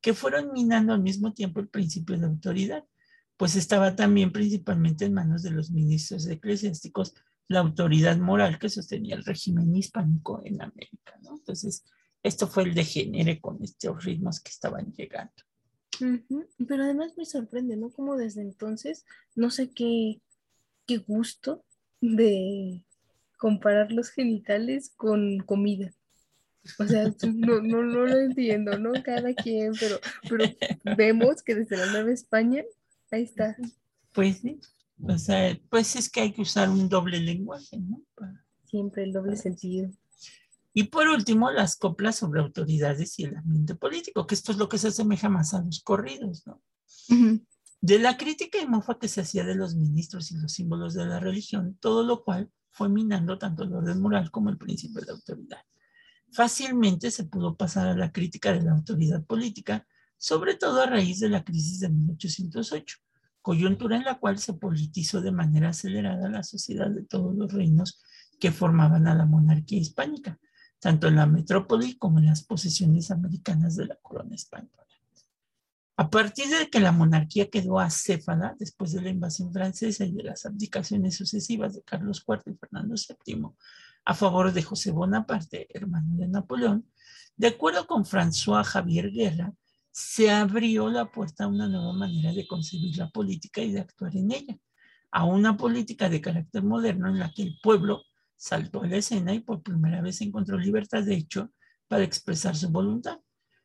que 0.00 0.14
fueron 0.14 0.52
minando 0.52 0.92
al 0.92 1.02
mismo 1.02 1.34
tiempo 1.34 1.58
el 1.58 1.68
principio 1.68 2.16
de 2.16 2.26
autoridad 2.26 2.84
pues 3.36 3.56
estaba 3.56 3.96
también 3.96 4.32
principalmente 4.32 5.04
en 5.04 5.14
manos 5.14 5.42
de 5.42 5.50
los 5.50 5.70
ministros 5.70 6.26
eclesiásticos 6.28 7.14
la 7.48 7.60
autoridad 7.60 8.16
moral 8.16 8.58
que 8.58 8.68
sostenía 8.68 9.16
el 9.16 9.24
régimen 9.24 9.74
hispánico 9.74 10.40
en 10.44 10.62
América. 10.62 11.18
Entonces, 11.22 11.84
esto 12.22 12.46
fue 12.46 12.64
el 12.64 12.74
degenere 12.74 13.40
con 13.40 13.62
estos 13.62 14.04
ritmos 14.04 14.40
que 14.40 14.50
estaban 14.50 14.92
llegando. 14.92 15.34
Pero 16.66 16.84
además 16.84 17.12
me 17.16 17.26
sorprende, 17.26 17.76
¿no? 17.76 17.90
Como 17.90 18.16
desde 18.16 18.40
entonces, 18.40 19.04
no 19.34 19.50
sé 19.50 19.70
qué, 19.70 20.20
qué 20.86 20.98
gusto 20.98 21.64
de 22.00 22.84
comparar 23.36 23.92
los 23.92 24.10
genitales 24.10 24.92
con 24.96 25.38
comida. 25.40 25.92
O 26.78 26.86
sea, 26.86 27.04
no, 27.34 27.60
no, 27.60 27.82
no 27.82 28.06
lo 28.06 28.18
entiendo, 28.18 28.78
¿no? 28.78 28.92
Cada 29.02 29.34
quien, 29.34 29.72
pero, 29.78 30.00
pero 30.28 30.44
vemos 30.96 31.42
que 31.42 31.54
desde 31.54 31.76
la 31.76 31.92
Nueva 31.92 32.10
España, 32.10 32.64
ahí 33.14 33.22
está. 33.24 33.56
Pues 34.12 34.38
sí. 34.38 34.60
O 35.02 35.18
sea, 35.18 35.58
pues 35.70 35.96
es 35.96 36.08
que 36.08 36.20
hay 36.20 36.32
que 36.32 36.42
usar 36.42 36.68
un 36.70 36.88
doble 36.88 37.20
lenguaje, 37.20 37.78
¿no? 37.78 38.02
Para- 38.14 38.44
Siempre 38.64 39.04
el 39.04 39.12
doble 39.12 39.36
sentido. 39.36 39.90
Y 40.72 40.84
por 40.84 41.06
último, 41.08 41.50
las 41.52 41.76
coplas 41.76 42.16
sobre 42.16 42.40
autoridades 42.40 43.18
y 43.20 43.24
el 43.24 43.36
ambiente 43.36 43.76
político, 43.76 44.26
que 44.26 44.34
esto 44.34 44.50
es 44.50 44.58
lo 44.58 44.68
que 44.68 44.78
se 44.78 44.88
asemeja 44.88 45.28
más 45.28 45.54
a 45.54 45.62
los 45.62 45.80
corridos, 45.82 46.44
¿no? 46.46 46.60
De 47.80 47.98
la 47.98 48.16
crítica 48.16 48.58
y 48.60 48.66
mofa 48.66 48.98
que 48.98 49.06
se 49.08 49.20
hacía 49.20 49.44
de 49.44 49.54
los 49.54 49.76
ministros 49.76 50.32
y 50.32 50.36
los 50.38 50.52
símbolos 50.52 50.94
de 50.94 51.06
la 51.06 51.20
religión, 51.20 51.76
todo 51.80 52.02
lo 52.02 52.24
cual 52.24 52.50
fue 52.72 52.88
minando 52.88 53.38
tanto 53.38 53.62
el 53.62 53.72
orden 53.72 54.00
moral 54.00 54.30
como 54.32 54.50
el 54.50 54.58
principio 54.58 55.00
de 55.02 55.12
autoridad. 55.12 55.58
Fácilmente 56.32 57.10
se 57.12 57.24
pudo 57.24 57.56
pasar 57.56 57.86
a 57.86 57.96
la 57.96 58.10
crítica 58.10 58.52
de 58.52 58.62
la 58.62 58.72
autoridad 58.72 59.24
política, 59.24 59.86
sobre 60.24 60.54
todo 60.54 60.80
a 60.80 60.86
raíz 60.86 61.20
de 61.20 61.28
la 61.28 61.44
crisis 61.44 61.80
de 61.80 61.90
1808, 61.90 62.96
coyuntura 63.42 63.98
en 63.98 64.04
la 64.04 64.18
cual 64.18 64.38
se 64.38 64.54
politizó 64.54 65.20
de 65.20 65.32
manera 65.32 65.68
acelerada 65.68 66.30
la 66.30 66.42
sociedad 66.42 66.88
de 66.88 67.02
todos 67.02 67.34
los 67.36 67.52
reinos 67.52 68.02
que 68.40 68.50
formaban 68.50 69.06
a 69.06 69.14
la 69.14 69.26
monarquía 69.26 69.80
hispánica, 69.80 70.38
tanto 70.78 71.08
en 71.08 71.16
la 71.16 71.26
metrópoli 71.26 71.98
como 71.98 72.20
en 72.20 72.24
las 72.24 72.42
posesiones 72.42 73.10
americanas 73.10 73.76
de 73.76 73.84
la 73.84 73.96
corona 73.96 74.34
española. 74.34 74.86
A 75.98 76.08
partir 76.08 76.48
de 76.48 76.70
que 76.70 76.80
la 76.80 76.90
monarquía 76.90 77.50
quedó 77.50 77.78
acéfala 77.78 78.56
después 78.58 78.92
de 78.92 79.02
la 79.02 79.10
invasión 79.10 79.52
francesa 79.52 80.06
y 80.06 80.12
de 80.12 80.22
las 80.22 80.46
abdicaciones 80.46 81.18
sucesivas 81.18 81.74
de 81.74 81.82
Carlos 81.82 82.24
IV 82.26 82.50
y 82.50 82.56
Fernando 82.56 82.94
VII 82.94 83.50
a 84.06 84.14
favor 84.14 84.54
de 84.54 84.62
José 84.62 84.90
Bonaparte, 84.90 85.68
hermano 85.68 86.16
de 86.16 86.28
Napoleón, 86.28 86.90
de 87.36 87.48
acuerdo 87.48 87.86
con 87.86 88.06
François 88.06 88.64
Javier 88.64 89.10
Guerra, 89.10 89.52
se 89.96 90.28
abrió 90.28 90.90
la 90.90 91.12
puerta 91.12 91.44
a 91.44 91.46
una 91.46 91.68
nueva 91.68 91.92
manera 91.92 92.32
de 92.32 92.48
concebir 92.48 92.98
la 92.98 93.10
política 93.10 93.62
y 93.62 93.70
de 93.70 93.78
actuar 93.78 94.16
en 94.16 94.32
ella, 94.32 94.58
a 95.12 95.24
una 95.24 95.56
política 95.56 96.08
de 96.08 96.20
carácter 96.20 96.64
moderno 96.64 97.08
en 97.08 97.20
la 97.20 97.30
que 97.32 97.42
el 97.44 97.60
pueblo 97.62 98.02
saltó 98.34 98.82
a 98.82 98.88
la 98.88 98.96
escena 98.96 99.32
y 99.32 99.38
por 99.38 99.62
primera 99.62 100.02
vez 100.02 100.20
encontró 100.20 100.58
libertad 100.58 101.04
de 101.04 101.14
hecho 101.14 101.52
para 101.86 102.02
expresar 102.02 102.56
su 102.56 102.70
voluntad. 102.70 103.20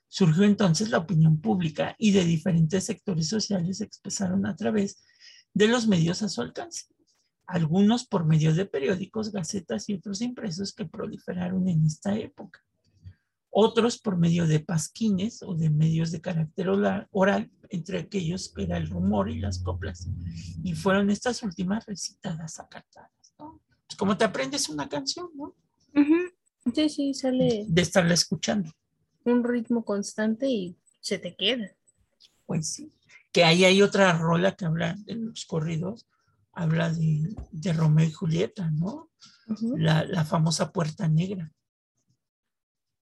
Surgió 0.08 0.44
entonces 0.44 0.92
la 0.92 1.00
opinión 1.00 1.42
pública 1.42 1.96
y 1.98 2.12
de 2.12 2.24
diferentes 2.24 2.84
sectores 2.84 3.28
sociales 3.28 3.80
se 3.80 3.86
expresaron 3.86 4.46
a 4.46 4.56
través 4.56 5.04
de 5.56 5.68
los 5.68 5.88
medios 5.88 6.22
a 6.22 6.30
su 6.30 6.42
alcance, 6.42 6.86
algunos 7.48 8.06
por 8.06 8.24
medio 8.24 8.54
de 8.54 8.68
periódicos, 8.68 9.32
gacetas 9.32 9.90
y 9.90 9.96
otros 9.96 10.22
impresos 10.22 10.74
que 10.74 10.86
proliferaron 10.86 11.68
en 11.68 11.88
esta 11.88 12.16
época, 12.16 12.64
otros 13.52 13.98
por 14.00 14.18
medio 14.18 14.48
de 14.48 14.60
pasquines 14.60 15.42
o 15.44 15.56
de 15.56 15.70
medios 15.70 16.12
de 16.12 16.22
carácter 16.22 16.70
oral, 17.12 17.52
entre 17.70 18.00
aquellos 18.00 18.54
que 18.54 18.64
era 18.64 18.78
el 18.78 18.90
rumor 18.90 19.30
y 19.30 19.40
las 19.40 19.60
coplas, 19.60 20.08
y 20.64 20.74
fueron 20.76 21.10
estas 21.10 21.44
últimas 21.44 21.86
recitadas 21.86 22.60
a 22.60 22.68
cantadas, 22.68 23.34
¿no? 23.38 23.62
Pues 23.88 23.98
como 23.98 24.18
te 24.18 24.24
aprendes 24.26 24.70
una 24.70 24.88
canción, 24.88 25.30
¿no? 25.36 25.56
Sí, 26.74 26.90
sí, 26.90 27.14
sale 27.14 27.66
De 27.68 27.82
estarla 27.82 28.14
escuchando. 28.14 28.72
un 29.26 29.44
ritmo 29.44 29.84
constante 29.84 30.48
y 30.48 30.78
se 31.00 31.18
te 31.18 31.36
queda. 31.36 31.72
Pues 32.46 32.68
sí. 32.74 32.92
Que 33.32 33.44
ahí 33.44 33.64
hay 33.66 33.82
otra 33.82 34.14
rola 34.18 34.56
que 34.56 34.66
habla 34.66 34.96
de 35.06 35.16
los 35.16 35.46
corridos, 35.46 36.08
habla 36.52 36.92
de, 36.92 37.36
de 37.52 37.74
Romeo 37.74 38.08
y 38.08 38.12
Julieta, 38.12 38.70
¿no? 38.72 39.10
La, 39.78 40.04
la 40.06 40.26
famosa 40.26 40.72
Puerta 40.72 41.08
Negra. 41.08 41.52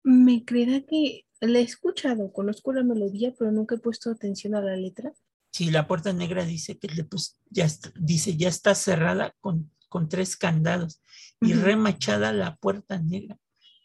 Me 0.02 0.44
creerá 0.44 0.80
que 0.82 1.26
la 1.40 1.58
he 1.58 1.62
escuchado, 1.62 2.32
conozco 2.32 2.72
la 2.72 2.82
melodía, 2.82 3.34
pero 3.38 3.52
nunca 3.52 3.76
he 3.76 3.78
puesto 3.78 4.10
atención 4.10 4.54
a 4.54 4.60
la 4.60 4.76
letra. 4.76 5.12
Sí, 5.52 5.70
la 5.70 5.86
Puerta 5.86 6.12
Negra 6.12 6.44
dice 6.44 6.78
que 6.78 6.88
le 6.88 7.04
pus- 7.04 7.38
ya 7.50 7.64
está, 7.64 7.92
dice 7.98 8.36
ya 8.36 8.48
está 8.48 8.74
cerrada 8.74 9.34
con, 9.40 9.72
con 9.88 10.08
tres 10.08 10.36
candados 10.36 11.02
y 11.40 11.52
remachada 11.54 12.32
la 12.32 12.56
Puerta 12.56 12.98
Negra 12.98 13.38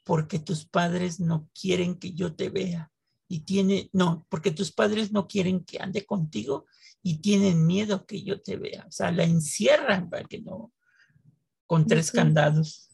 porque 0.03 0.39
tus 0.39 0.65
padres 0.65 1.19
no 1.19 1.49
quieren 1.59 1.95
que 1.97 2.13
yo 2.13 2.35
te 2.35 2.49
vea 2.49 2.91
y 3.27 3.41
tiene, 3.41 3.89
no, 3.93 4.27
porque 4.29 4.51
tus 4.51 4.71
padres 4.71 5.11
no 5.11 5.27
quieren 5.27 5.63
que 5.63 5.79
ande 5.79 6.05
contigo 6.05 6.65
y 7.01 7.19
tienen 7.19 7.65
miedo 7.65 8.05
que 8.05 8.23
yo 8.23 8.41
te 8.41 8.57
vea. 8.57 8.85
O 8.87 8.91
sea, 8.91 9.11
la 9.11 9.23
encierran 9.23 10.09
para 10.09 10.25
que 10.25 10.41
no, 10.41 10.73
con 11.65 11.87
tres 11.87 12.11
candados. 12.11 12.89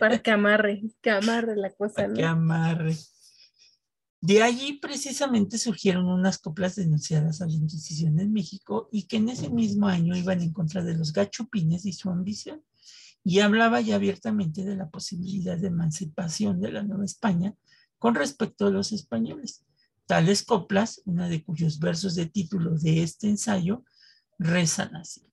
Para 0.00 0.22
que 0.22 0.30
amarre, 0.30 0.82
que 1.00 1.10
amarre 1.10 1.56
la 1.56 1.70
cosa, 1.70 2.12
que 2.12 2.22
¿no? 2.22 2.28
amarre. 2.28 2.96
De 4.22 4.40
allí 4.40 4.74
precisamente 4.74 5.58
surgieron 5.58 6.06
unas 6.06 6.38
coplas 6.38 6.76
denunciadas 6.76 7.42
a 7.42 7.46
la 7.46 7.54
Inquisición 7.54 8.20
en 8.20 8.32
México 8.32 8.88
y 8.92 9.08
que 9.08 9.16
en 9.16 9.28
ese 9.28 9.50
mismo 9.50 9.88
año 9.88 10.16
iban 10.16 10.40
en 10.40 10.52
contra 10.52 10.84
de 10.84 10.94
los 10.94 11.12
gachupines 11.12 11.84
y 11.86 11.92
su 11.92 12.08
ambición. 12.08 12.62
Y 13.24 13.40
hablaba 13.40 13.80
ya 13.80 13.96
abiertamente 13.96 14.64
de 14.64 14.76
la 14.76 14.90
posibilidad 14.90 15.58
de 15.58 15.66
emancipación 15.66 16.60
de 16.60 16.70
la 16.70 16.84
Nueva 16.84 17.04
España 17.04 17.54
con 17.98 18.14
respecto 18.14 18.66
a 18.66 18.70
los 18.70 18.92
españoles. 18.92 19.64
Tales 20.06 20.44
coplas, 20.44 21.02
una 21.04 21.28
de 21.28 21.42
cuyos 21.44 21.80
versos 21.80 22.14
de 22.14 22.26
título 22.26 22.78
de 22.78 23.02
este 23.02 23.28
ensayo, 23.28 23.84
rezan 24.38 24.94
así. 24.94 25.26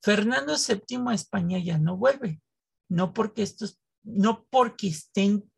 Fernando 0.00 0.54
VII 0.54 1.02
a 1.08 1.14
España 1.14 1.58
ya 1.58 1.78
no 1.78 1.96
vuelve, 1.96 2.40
no 2.92 3.14
porque 3.14 3.42
estos, 3.42 3.80
no 4.02 4.46
porque 4.50 4.88
estén 4.88 5.50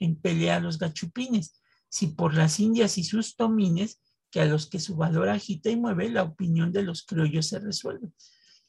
en 0.00 0.16
pelea 0.16 0.60
los 0.60 0.78
gachupines, 0.78 1.60
si 1.90 2.08
por 2.08 2.34
las 2.34 2.58
indias 2.58 2.96
y 2.96 3.04
sus 3.04 3.36
tomines, 3.36 4.00
que 4.30 4.40
a 4.40 4.46
los 4.46 4.66
que 4.66 4.80
su 4.80 4.96
valor 4.96 5.28
agita 5.28 5.70
y 5.70 5.76
mueve, 5.76 6.08
la 6.08 6.22
opinión 6.22 6.72
de 6.72 6.82
los 6.82 7.04
criollos 7.04 7.48
se 7.48 7.58
resuelve. 7.58 8.12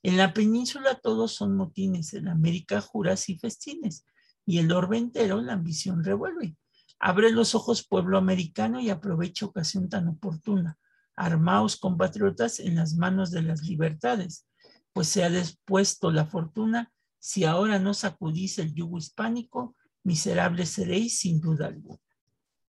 En 0.04 0.18
la 0.18 0.34
península 0.34 0.96
todos 0.96 1.32
son 1.32 1.56
motines, 1.56 2.14
en 2.14 2.28
América 2.28 2.82
juras 2.82 3.30
y 3.30 3.40
festines, 3.40 4.06
y 4.46 4.60
el 4.60 4.72
orbe 4.72 4.98
entero 4.98 5.42
la 5.42 5.54
ambición 5.54 6.04
revuelve. 6.04 6.58
Abre 7.00 7.32
los 7.32 7.56
ojos 7.56 7.88
pueblo 7.88 8.18
americano 8.18 8.80
y 8.82 8.90
aprovecha 8.90 9.46
ocasión 9.46 9.90
tan 9.90 10.08
oportuna. 10.10 10.78
Armaos 11.16 11.78
compatriotas 11.78 12.60
en 12.60 12.76
las 12.76 12.96
manos 12.96 13.32
de 13.32 13.42
las 13.42 13.62
libertades, 13.64 14.46
pues 14.92 15.08
se 15.08 15.24
ha 15.24 15.30
dispuesto 15.30 16.12
la 16.12 16.26
fortuna, 16.26 16.92
si 17.26 17.44
ahora 17.44 17.80
no 17.80 17.96
sacudís 17.96 18.60
el 18.60 18.76
yugo 18.76 19.00
hispánico, 19.00 19.76
miserables 20.04 20.70
seréis 20.70 21.18
sin 21.18 21.42
duda 21.42 21.66
alguna. 21.66 22.00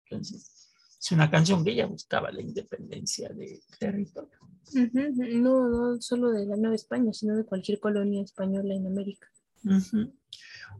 Entonces, 0.05 0.69
es 1.01 1.11
una 1.11 1.29
canción 1.29 1.65
que 1.65 1.71
ella 1.71 1.85
buscaba 1.85 2.31
la 2.31 2.41
independencia 2.41 3.27
del 3.27 3.59
territorio. 3.77 4.39
Ujú, 4.73 5.41
No, 5.41 5.67
no 5.67 6.01
solo 6.01 6.31
de 6.31 6.45
la 6.45 6.55
Nueva 6.55 6.75
España, 6.75 7.11
sino 7.11 7.35
de 7.35 7.43
cualquier 7.43 7.81
colonia 7.81 8.23
española 8.23 8.73
en 8.73 8.87
América. 8.87 9.27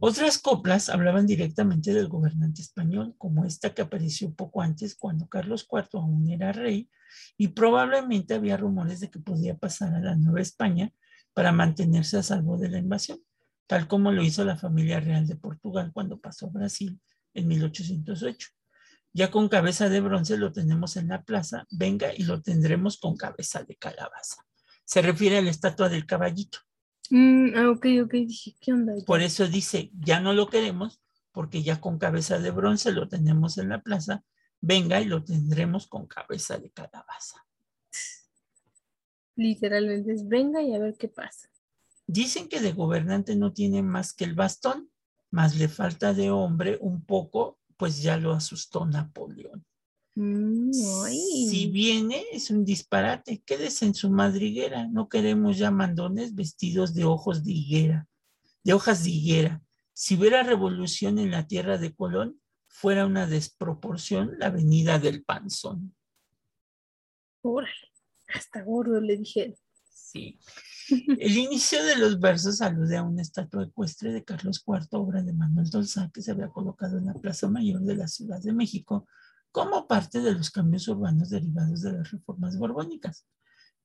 Otras 0.00 0.38
coplas 0.38 0.88
hablaban 0.88 1.26
directamente 1.26 1.92
del 1.92 2.08
gobernante 2.08 2.62
español, 2.62 3.16
como 3.18 3.44
esta 3.44 3.74
que 3.74 3.82
apareció 3.82 4.32
poco 4.32 4.62
antes 4.62 4.94
cuando 4.94 5.28
Carlos 5.28 5.68
IV 5.70 6.00
aún 6.00 6.30
era 6.30 6.52
rey 6.52 6.88
y 7.36 7.48
probablemente 7.48 8.32
había 8.32 8.56
rumores 8.56 9.00
de 9.00 9.10
que 9.10 9.20
podía 9.20 9.58
pasar 9.58 9.94
a 9.94 10.00
la 10.00 10.16
Nueva 10.16 10.40
España 10.40 10.90
para 11.34 11.52
mantenerse 11.52 12.16
a 12.16 12.22
salvo 12.22 12.56
de 12.56 12.70
la 12.70 12.78
invasión, 12.78 13.20
tal 13.68 13.86
como 13.86 14.10
lo 14.10 14.24
hizo 14.24 14.44
la 14.44 14.56
familia 14.56 14.98
real 14.98 15.26
de 15.26 15.36
Portugal 15.36 15.92
cuando 15.92 16.18
pasó 16.18 16.46
a 16.46 16.50
Brasil 16.50 16.98
en 17.34 17.46
1808. 17.46 18.48
Ya 19.12 19.30
con 19.30 19.48
cabeza 19.48 19.88
de 19.88 20.00
bronce 20.00 20.38
lo 20.38 20.52
tenemos 20.52 20.96
en 20.96 21.08
la 21.08 21.22
plaza, 21.22 21.66
venga 21.70 22.14
y 22.14 22.24
lo 22.24 22.42
tendremos 22.42 22.98
con 22.98 23.16
cabeza 23.16 23.62
de 23.62 23.76
calabaza. 23.76 24.44
Se 24.84 25.02
refiere 25.02 25.38
a 25.38 25.42
la 25.42 25.50
estatua 25.50 25.88
del 25.90 26.06
caballito. 26.06 26.60
Mm, 27.10 27.56
ah, 27.56 27.70
ok, 27.70 27.86
ok, 28.04 28.12
dije, 28.12 28.56
¿qué 28.58 28.72
onda? 28.72 28.94
Por 29.06 29.20
eso 29.20 29.46
dice, 29.46 29.90
ya 30.00 30.20
no 30.20 30.32
lo 30.32 30.48
queremos, 30.48 31.02
porque 31.32 31.62
ya 31.62 31.78
con 31.78 31.98
cabeza 31.98 32.38
de 32.38 32.50
bronce 32.50 32.90
lo 32.90 33.06
tenemos 33.06 33.58
en 33.58 33.68
la 33.68 33.82
plaza, 33.82 34.24
venga 34.62 35.00
y 35.00 35.04
lo 35.04 35.22
tendremos 35.24 35.88
con 35.88 36.06
cabeza 36.06 36.58
de 36.58 36.70
calabaza. 36.70 37.46
Literalmente 39.36 40.12
es 40.14 40.26
venga 40.26 40.62
y 40.62 40.74
a 40.74 40.78
ver 40.78 40.96
qué 40.98 41.08
pasa. 41.08 41.50
Dicen 42.08 42.48
que 42.48 42.60
de 42.60 42.72
gobernante 42.72 43.36
no 43.36 43.52
tiene 43.52 43.82
más 43.82 44.14
que 44.14 44.24
el 44.24 44.34
bastón, 44.34 44.90
más 45.30 45.56
le 45.56 45.68
falta 45.68 46.14
de 46.14 46.30
hombre 46.30 46.78
un 46.80 47.04
poco, 47.04 47.58
pues 47.76 48.02
ya 48.02 48.16
lo 48.16 48.32
asustó 48.32 48.86
Napoleón. 48.86 49.66
Mm. 50.14 50.72
Si 50.72 51.70
viene, 51.70 52.24
es 52.32 52.50
un 52.50 52.64
disparate. 52.64 53.42
Quédese 53.44 53.84
en 53.84 53.94
su 53.94 54.08
madriguera. 54.08 54.88
No 54.88 55.10
queremos 55.10 55.58
ya 55.58 55.70
mandones 55.70 56.34
vestidos 56.34 56.94
de 56.94 57.04
ojos 57.04 57.44
de 57.44 57.52
higuera, 57.52 58.08
de 58.64 58.72
hojas 58.72 59.04
de 59.04 59.10
higuera. 59.10 59.62
Si 59.92 60.16
hubiera 60.16 60.42
revolución 60.42 61.18
en 61.18 61.30
la 61.30 61.46
tierra 61.46 61.76
de 61.76 61.94
Colón, 61.94 62.40
fuera 62.68 63.04
una 63.04 63.26
desproporción 63.26 64.32
la 64.38 64.48
venida 64.48 64.98
del 64.98 65.24
panzón. 65.24 65.94
Órale, 67.42 67.92
hasta 68.28 68.62
gordo 68.62 69.00
le 69.02 69.18
dije. 69.18 69.58
Sí. 69.92 70.40
El 70.90 71.36
inicio 71.36 71.84
de 71.84 71.96
los 71.96 72.18
versos 72.18 72.62
alude 72.62 72.96
a 72.96 73.02
una 73.02 73.22
estatua 73.22 73.64
ecuestre 73.64 74.12
de 74.12 74.24
Carlos 74.24 74.64
IV, 74.66 74.86
obra 74.92 75.22
de 75.22 75.32
Manuel 75.32 75.68
Dolzán, 75.68 76.10
que 76.10 76.22
se 76.22 76.30
había 76.30 76.48
colocado 76.48 76.98
en 76.98 77.06
la 77.06 77.14
Plaza 77.14 77.48
Mayor 77.48 77.82
de 77.82 77.96
la 77.96 78.08
Ciudad 78.08 78.40
de 78.40 78.52
México 78.52 79.06
como 79.50 79.86
parte 79.86 80.20
de 80.20 80.32
los 80.32 80.50
cambios 80.50 80.88
urbanos 80.88 81.30
derivados 81.30 81.82
de 81.82 81.92
las 81.92 82.10
reformas 82.10 82.56
borbónicas, 82.56 83.26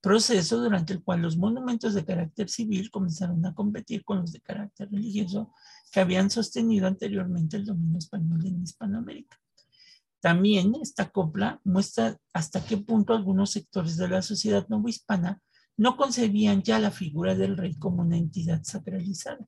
proceso 0.01 0.61
durante 0.61 0.93
el 0.93 1.03
cual 1.03 1.21
los 1.21 1.37
monumentos 1.37 1.93
de 1.93 2.05
carácter 2.05 2.49
civil 2.49 2.89
comenzaron 2.91 3.45
a 3.45 3.53
competir 3.53 4.03
con 4.03 4.19
los 4.19 4.31
de 4.31 4.41
carácter 4.41 4.89
religioso 4.89 5.53
que 5.91 5.99
habían 5.99 6.29
sostenido 6.29 6.87
anteriormente 6.87 7.57
el 7.57 7.65
dominio 7.65 7.97
español 7.97 8.45
en 8.45 8.63
Hispanoamérica. 8.63 9.39
También 10.21 10.73
esta 10.81 11.09
copla 11.09 11.59
muestra 11.65 12.17
hasta 12.33 12.63
qué 12.63 12.77
punto 12.77 13.13
algunos 13.13 13.51
sectores 13.51 13.97
de 13.97 14.07
la 14.07 14.21
sociedad 14.21 14.65
novohispana 14.69 15.41
no 15.77 15.97
concebían 15.97 16.61
ya 16.63 16.79
la 16.79 16.91
figura 16.91 17.35
del 17.35 17.57
rey 17.57 17.75
como 17.75 18.01
una 18.01 18.17
entidad 18.17 18.63
sacralizada. 18.63 19.45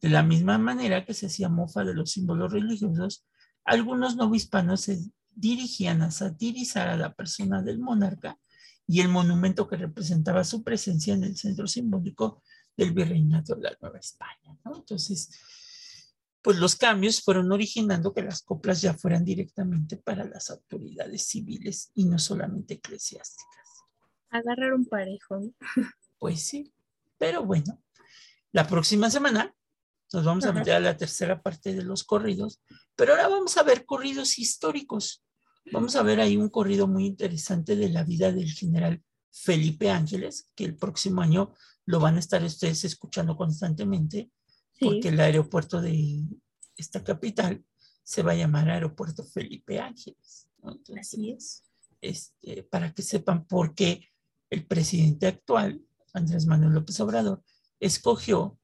De 0.00 0.08
la 0.08 0.22
misma 0.22 0.58
manera 0.58 1.04
que 1.04 1.14
se 1.14 1.26
hacía 1.26 1.48
mofa 1.48 1.84
de 1.84 1.94
los 1.94 2.12
símbolos 2.12 2.52
religiosos, 2.52 3.26
algunos 3.64 4.16
novohispanos 4.16 4.82
se 4.82 5.00
dirigían 5.30 6.02
a 6.02 6.10
satirizar 6.10 6.88
a 6.88 6.96
la 6.96 7.12
persona 7.12 7.62
del 7.62 7.78
monarca 7.78 8.38
y 8.86 9.00
el 9.00 9.08
monumento 9.08 9.68
que 9.68 9.76
representaba 9.76 10.44
su 10.44 10.62
presencia 10.62 11.14
en 11.14 11.24
el 11.24 11.36
centro 11.36 11.66
simbólico 11.66 12.42
del 12.76 12.92
virreinato 12.92 13.56
de 13.56 13.62
la 13.62 13.76
Nueva 13.80 13.98
España. 13.98 14.56
Entonces, 14.64 15.30
pues 16.42 16.58
los 16.58 16.76
cambios 16.76 17.22
fueron 17.22 17.50
originando 17.50 18.14
que 18.14 18.22
las 18.22 18.42
coplas 18.42 18.80
ya 18.80 18.94
fueran 18.94 19.24
directamente 19.24 19.96
para 19.96 20.24
las 20.24 20.50
autoridades 20.50 21.26
civiles 21.26 21.90
y 21.94 22.04
no 22.04 22.20
solamente 22.20 22.74
eclesiásticas. 22.74 23.65
Agarraron 24.36 24.84
parejo. 24.84 25.40
Pues 26.18 26.42
sí, 26.42 26.72
pero 27.18 27.44
bueno, 27.44 27.82
la 28.52 28.66
próxima 28.66 29.10
semana 29.10 29.54
nos 30.12 30.24
vamos 30.24 30.44
a 30.46 30.52
meter 30.52 30.74
a 30.74 30.80
la 30.80 30.96
tercera 30.96 31.42
parte 31.42 31.74
de 31.74 31.82
los 31.82 32.04
corridos, 32.04 32.62
pero 32.94 33.12
ahora 33.12 33.28
vamos 33.28 33.56
a 33.56 33.62
ver 33.62 33.84
corridos 33.84 34.38
históricos. 34.38 35.22
Vamos 35.72 35.96
a 35.96 36.02
ver 36.02 36.20
ahí 36.20 36.36
un 36.36 36.48
corrido 36.48 36.86
muy 36.86 37.06
interesante 37.06 37.76
de 37.76 37.90
la 37.90 38.04
vida 38.04 38.32
del 38.32 38.50
general 38.50 39.02
Felipe 39.32 39.90
Ángeles, 39.90 40.50
que 40.54 40.64
el 40.64 40.76
próximo 40.76 41.22
año 41.22 41.52
lo 41.84 42.00
van 42.00 42.16
a 42.16 42.20
estar 42.20 42.42
ustedes 42.42 42.84
escuchando 42.84 43.36
constantemente, 43.36 44.30
porque 44.80 45.08
el 45.08 45.20
aeropuerto 45.20 45.80
de 45.80 46.24
esta 46.76 47.02
capital 47.02 47.64
se 48.02 48.22
va 48.22 48.32
a 48.32 48.36
llamar 48.36 48.70
Aeropuerto 48.70 49.24
Felipe 49.24 49.80
Ángeles. 49.80 50.48
Así 50.98 51.32
es. 51.32 51.64
Este, 52.00 52.62
para 52.62 52.92
que 52.92 53.02
sepan 53.02 53.46
por 53.46 53.74
qué 53.74 54.08
el 54.50 54.66
presidente 54.66 55.26
actual, 55.26 55.82
Andrés 56.12 56.46
Manuel 56.46 56.74
López 56.74 56.98
Obrador, 57.00 57.42
escogió 57.80 58.58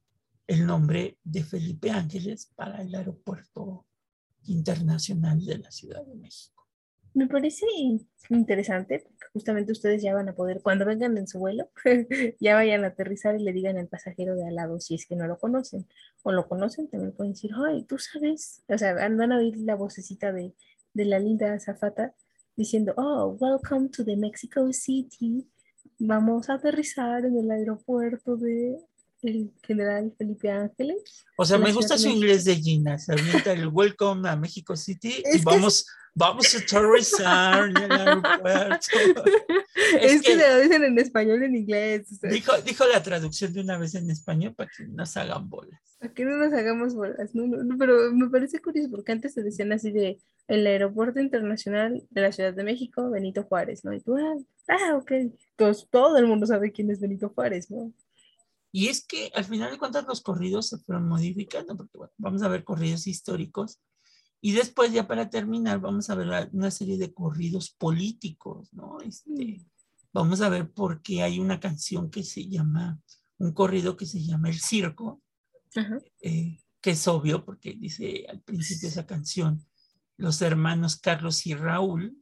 el 0.46 0.66
nombre 0.66 1.18
de 1.24 1.42
Felipe 1.42 1.90
Ángeles 1.90 2.50
para 2.54 2.82
el 2.82 2.94
aeropuerto 2.94 3.86
internacional 4.44 5.44
de 5.44 5.58
la 5.58 5.70
Ciudad 5.70 6.04
de 6.04 6.14
México. 6.14 6.66
Me 7.14 7.26
parece 7.26 7.66
interesante, 8.30 9.00
porque 9.00 9.26
justamente 9.34 9.72
ustedes 9.72 10.02
ya 10.02 10.14
van 10.14 10.30
a 10.30 10.34
poder, 10.34 10.62
cuando 10.62 10.86
vengan 10.86 11.18
en 11.18 11.28
su 11.28 11.38
vuelo, 11.38 11.70
ya 12.40 12.54
vayan 12.54 12.84
a 12.84 12.88
aterrizar 12.88 13.38
y 13.38 13.44
le 13.44 13.52
digan 13.52 13.76
al 13.76 13.88
pasajero 13.88 14.34
de 14.34 14.46
al 14.46 14.54
lado 14.54 14.80
si 14.80 14.94
es 14.94 15.06
que 15.06 15.14
no 15.14 15.26
lo 15.26 15.38
conocen. 15.38 15.86
O 16.22 16.32
lo 16.32 16.48
conocen, 16.48 16.88
también 16.88 17.12
pueden 17.12 17.34
decir, 17.34 17.50
ay, 17.68 17.84
tú 17.84 17.98
sabes. 17.98 18.62
O 18.68 18.78
sea, 18.78 18.94
van 18.94 19.32
a 19.32 19.38
oír 19.38 19.58
la 19.58 19.74
vocecita 19.74 20.32
de, 20.32 20.54
de 20.94 21.04
la 21.04 21.18
linda 21.18 21.52
azafata 21.52 22.14
diciendo, 22.56 22.94
oh, 22.96 23.36
welcome 23.40 23.90
to 23.90 24.04
the 24.04 24.16
Mexico 24.16 24.72
City. 24.72 25.46
Vamos 26.04 26.50
a 26.50 26.54
aterrizar 26.54 27.24
en 27.24 27.38
el 27.38 27.48
aeropuerto 27.48 28.36
de 28.36 28.76
el 29.22 29.52
general 29.62 30.12
Felipe 30.18 30.50
Ángeles. 30.50 31.24
O 31.38 31.44
sea, 31.44 31.58
me 31.58 31.72
gusta 31.72 31.96
su 31.96 32.08
inglés 32.08 32.44
de 32.44 32.56
Gina. 32.56 32.98
Se 32.98 33.12
avienta 33.12 33.52
el 33.52 33.68
welcome 33.68 34.28
a 34.28 34.34
México 34.34 34.74
City 34.74 35.22
y 35.32 35.40
vamos 35.42 35.86
vamos 36.14 36.54
a 36.54 36.58
aterrizar 36.58 37.68
en 37.68 37.76
el 37.76 37.92
aeropuerto. 37.92 39.24
Es, 40.00 40.22
que, 40.22 40.36
se 40.36 40.48
lo 40.48 40.60
dicen 40.60 40.84
en 40.84 40.98
español 40.98 41.42
en 41.42 41.54
inglés. 41.54 42.20
dijo, 42.22 42.52
dijo 42.62 42.84
la 42.86 43.02
traducción 43.02 43.52
de 43.52 43.60
una 43.60 43.78
vez 43.78 43.94
en 43.94 44.10
español 44.10 44.54
para 44.54 44.70
que 44.74 44.86
nos 44.86 45.16
hagan 45.16 45.50
bolas. 45.50 45.80
Para 45.98 46.12
que 46.14 46.24
no 46.24 46.36
nos 46.38 46.52
hagamos 46.52 46.94
bolas. 46.94 47.34
No, 47.34 47.46
no, 47.46 47.76
pero 47.76 48.12
me 48.12 48.28
parece 48.30 48.60
curioso 48.60 48.90
porque 48.90 49.12
antes 49.12 49.34
se 49.34 49.42
decían 49.42 49.72
así 49.72 49.90
de 49.90 50.18
el 50.48 50.66
aeropuerto 50.66 51.20
internacional 51.20 52.02
de 52.10 52.20
la 52.20 52.32
Ciudad 52.32 52.54
de 52.54 52.64
México, 52.64 53.10
Benito 53.10 53.42
Juárez, 53.44 53.84
¿no? 53.84 53.92
Y 53.92 54.00
tú, 54.00 54.16
ah, 54.16 54.36
ah 54.68 54.96
ok. 54.96 55.10
Entonces, 55.10 55.88
todo 55.90 56.16
el 56.16 56.26
mundo 56.26 56.46
sabe 56.46 56.72
quién 56.72 56.90
es 56.90 57.00
Benito 57.00 57.28
Juárez, 57.30 57.70
¿no? 57.70 57.92
Y 58.70 58.88
es 58.88 59.06
que 59.06 59.30
al 59.34 59.44
final 59.44 59.70
de 59.70 59.78
cuentas 59.78 60.06
los 60.06 60.22
corridos 60.22 60.68
se 60.68 60.78
fueron 60.78 61.06
modificando, 61.06 61.76
porque 61.76 61.98
bueno, 61.98 62.12
vamos 62.16 62.42
a 62.42 62.48
ver 62.48 62.64
corridos 62.64 63.06
históricos 63.06 63.80
y 64.44 64.52
después, 64.52 64.92
ya 64.92 65.06
para 65.06 65.30
terminar, 65.30 65.80
vamos 65.80 66.10
a 66.10 66.16
ver 66.16 66.50
una 66.52 66.70
serie 66.72 66.98
de 66.98 67.14
corridos 67.14 67.70
políticos, 67.70 68.72
¿no? 68.72 69.00
Este, 69.00 69.30
mm. 69.30 69.64
vamos 70.12 70.40
a 70.40 70.48
ver 70.48 70.68
por 70.72 71.00
qué 71.00 71.22
hay 71.22 71.38
una 71.38 71.60
canción 71.60 72.10
que 72.10 72.24
se 72.24 72.48
llama, 72.48 73.00
un 73.38 73.52
corrido 73.52 73.96
que 73.96 74.04
se 74.04 74.20
llama 74.20 74.48
El 74.48 74.58
Circo, 74.58 75.22
eh, 76.22 76.58
que 76.80 76.90
es 76.90 77.06
obvio 77.06 77.44
porque 77.44 77.74
dice 77.74 78.26
al 78.28 78.42
principio 78.42 78.88
esa 78.88 79.06
canción, 79.06 79.64
los 80.16 80.42
hermanos 80.42 80.96
Carlos 80.96 81.46
y 81.46 81.54
Raúl 81.54 82.21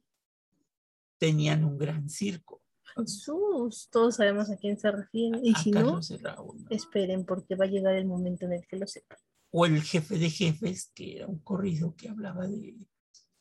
tenían 1.21 1.65
un 1.65 1.79
gran 1.79 2.11
circo. 2.11 2.61
Jesús, 2.97 3.89
todos 3.93 4.17
sabemos 4.17 4.51
a 4.51 4.57
quién 4.57 4.77
se 4.77 4.91
refiere. 4.91 5.39
Y 5.45 5.55
si 5.55 5.71
no, 5.71 6.01
esperen 6.71 7.25
porque 7.25 7.55
va 7.55 7.67
a 7.67 7.69
llegar 7.69 7.95
el 7.95 8.07
momento 8.07 8.47
en 8.47 8.55
el 8.55 8.67
que 8.67 8.77
lo 8.77 8.89
sepan 8.89 9.19
o 9.51 9.67
el 9.67 9.83
jefe 9.83 10.19
de 10.19 10.31
jefes, 10.31 10.91
que 10.95 11.17
era 11.17 11.27
un 11.27 11.39
corrido 11.41 11.95
que 11.97 12.09
hablaba 12.09 12.47
de, 12.47 12.77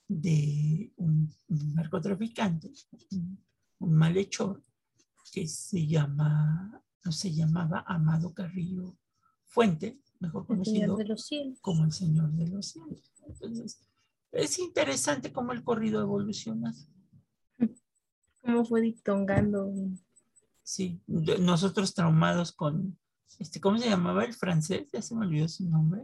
de 0.08 0.92
un, 0.98 1.32
narcotraficante, 1.48 2.72
un, 3.80 3.94
malhechor, 3.94 4.64
que 5.32 5.48
se 5.48 5.86
llama, 5.86 6.84
no 7.06 7.12
se 7.12 7.32
llamaba 7.32 7.84
Amado 7.88 8.34
Carrillo 8.34 8.98
Fuente, 9.46 10.00
mejor 10.20 10.48
conocido 10.48 10.98
como 11.62 11.86
el 11.86 11.92
Señor 11.92 12.32
de 12.32 12.48
los 12.48 12.68
Cielos. 12.68 13.12
Entonces, 13.28 13.80
es 14.32 14.60
interesante 14.60 15.32
cómo 15.32 15.54
el 15.54 15.64
corrido 15.64 16.02
evoluciona. 16.02 16.74
Cómo 18.42 18.66
fue 18.66 18.82
dictongando. 18.82 19.72
Sí, 20.64 21.02
nosotros 21.08 21.94
traumados 21.94 22.52
con 22.52 22.98
este, 23.40 23.62
¿cómo 23.62 23.78
se 23.78 23.90
llamaba 23.90 24.26
el 24.26 24.34
francés? 24.34 24.90
Ya 24.92 25.02
se 25.02 25.16
me 25.16 25.26
olvidó 25.26 25.48
su 25.48 25.68
nombre. 25.70 26.04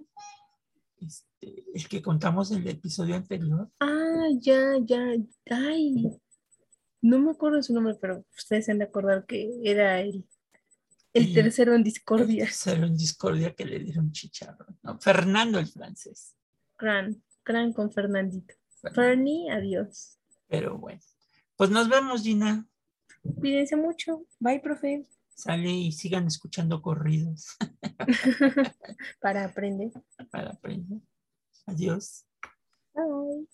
Este, 1.02 1.66
el 1.74 1.88
que 1.90 2.02
contamos 2.02 2.52
en 2.52 2.62
el 2.62 2.70
episodio 2.70 3.16
anterior. 3.16 3.70
Ah, 3.82 4.28
ya, 4.40 4.78
ya. 4.82 5.00
Ay, 5.50 6.10
no 7.02 7.20
me 7.20 7.32
acuerdo 7.32 7.62
su 7.62 7.74
nombre, 7.74 7.96
pero 8.00 8.26
ustedes 8.38 8.66
se 8.66 8.72
han 8.72 8.80
de 8.80 8.86
acordar 8.86 9.26
que 9.26 9.52
era 9.64 10.00
el, 10.00 10.26
el, 11.14 11.34
tercero 11.34 11.76
en 11.76 11.84
discordia. 11.84 12.44
El 12.46 12.50
tercero 12.50 12.86
en 12.86 12.96
discordia 12.96 13.54
que 13.54 13.66
le 13.66 13.80
dieron 13.80 14.12
chicharro. 14.14 14.66
¿no? 14.82 14.98
Fernando 15.02 15.60
el 15.60 15.68
francés. 15.68 16.36
Gran, 16.78 17.22
gran 17.44 17.74
con 17.74 17.92
Fernandito. 17.92 18.54
Fernie, 18.94 19.52
adiós. 19.52 20.20
Pero 20.48 20.78
bueno, 20.78 21.02
pues 21.56 21.70
nos 21.70 21.90
vemos, 21.90 22.24
Gina. 22.24 22.68
Cuídense 23.40 23.76
mucho. 23.76 24.26
Bye, 24.40 24.60
profe. 24.60 25.08
Sale 25.36 25.70
y 25.70 25.92
sigan 25.92 26.28
escuchando 26.28 26.82
corridos. 26.82 27.58
Para 29.22 29.46
aprender. 29.46 29.92
Para 30.32 30.52
aprender. 30.52 31.02
Adiós. 31.66 32.26
Bye. 32.94 33.48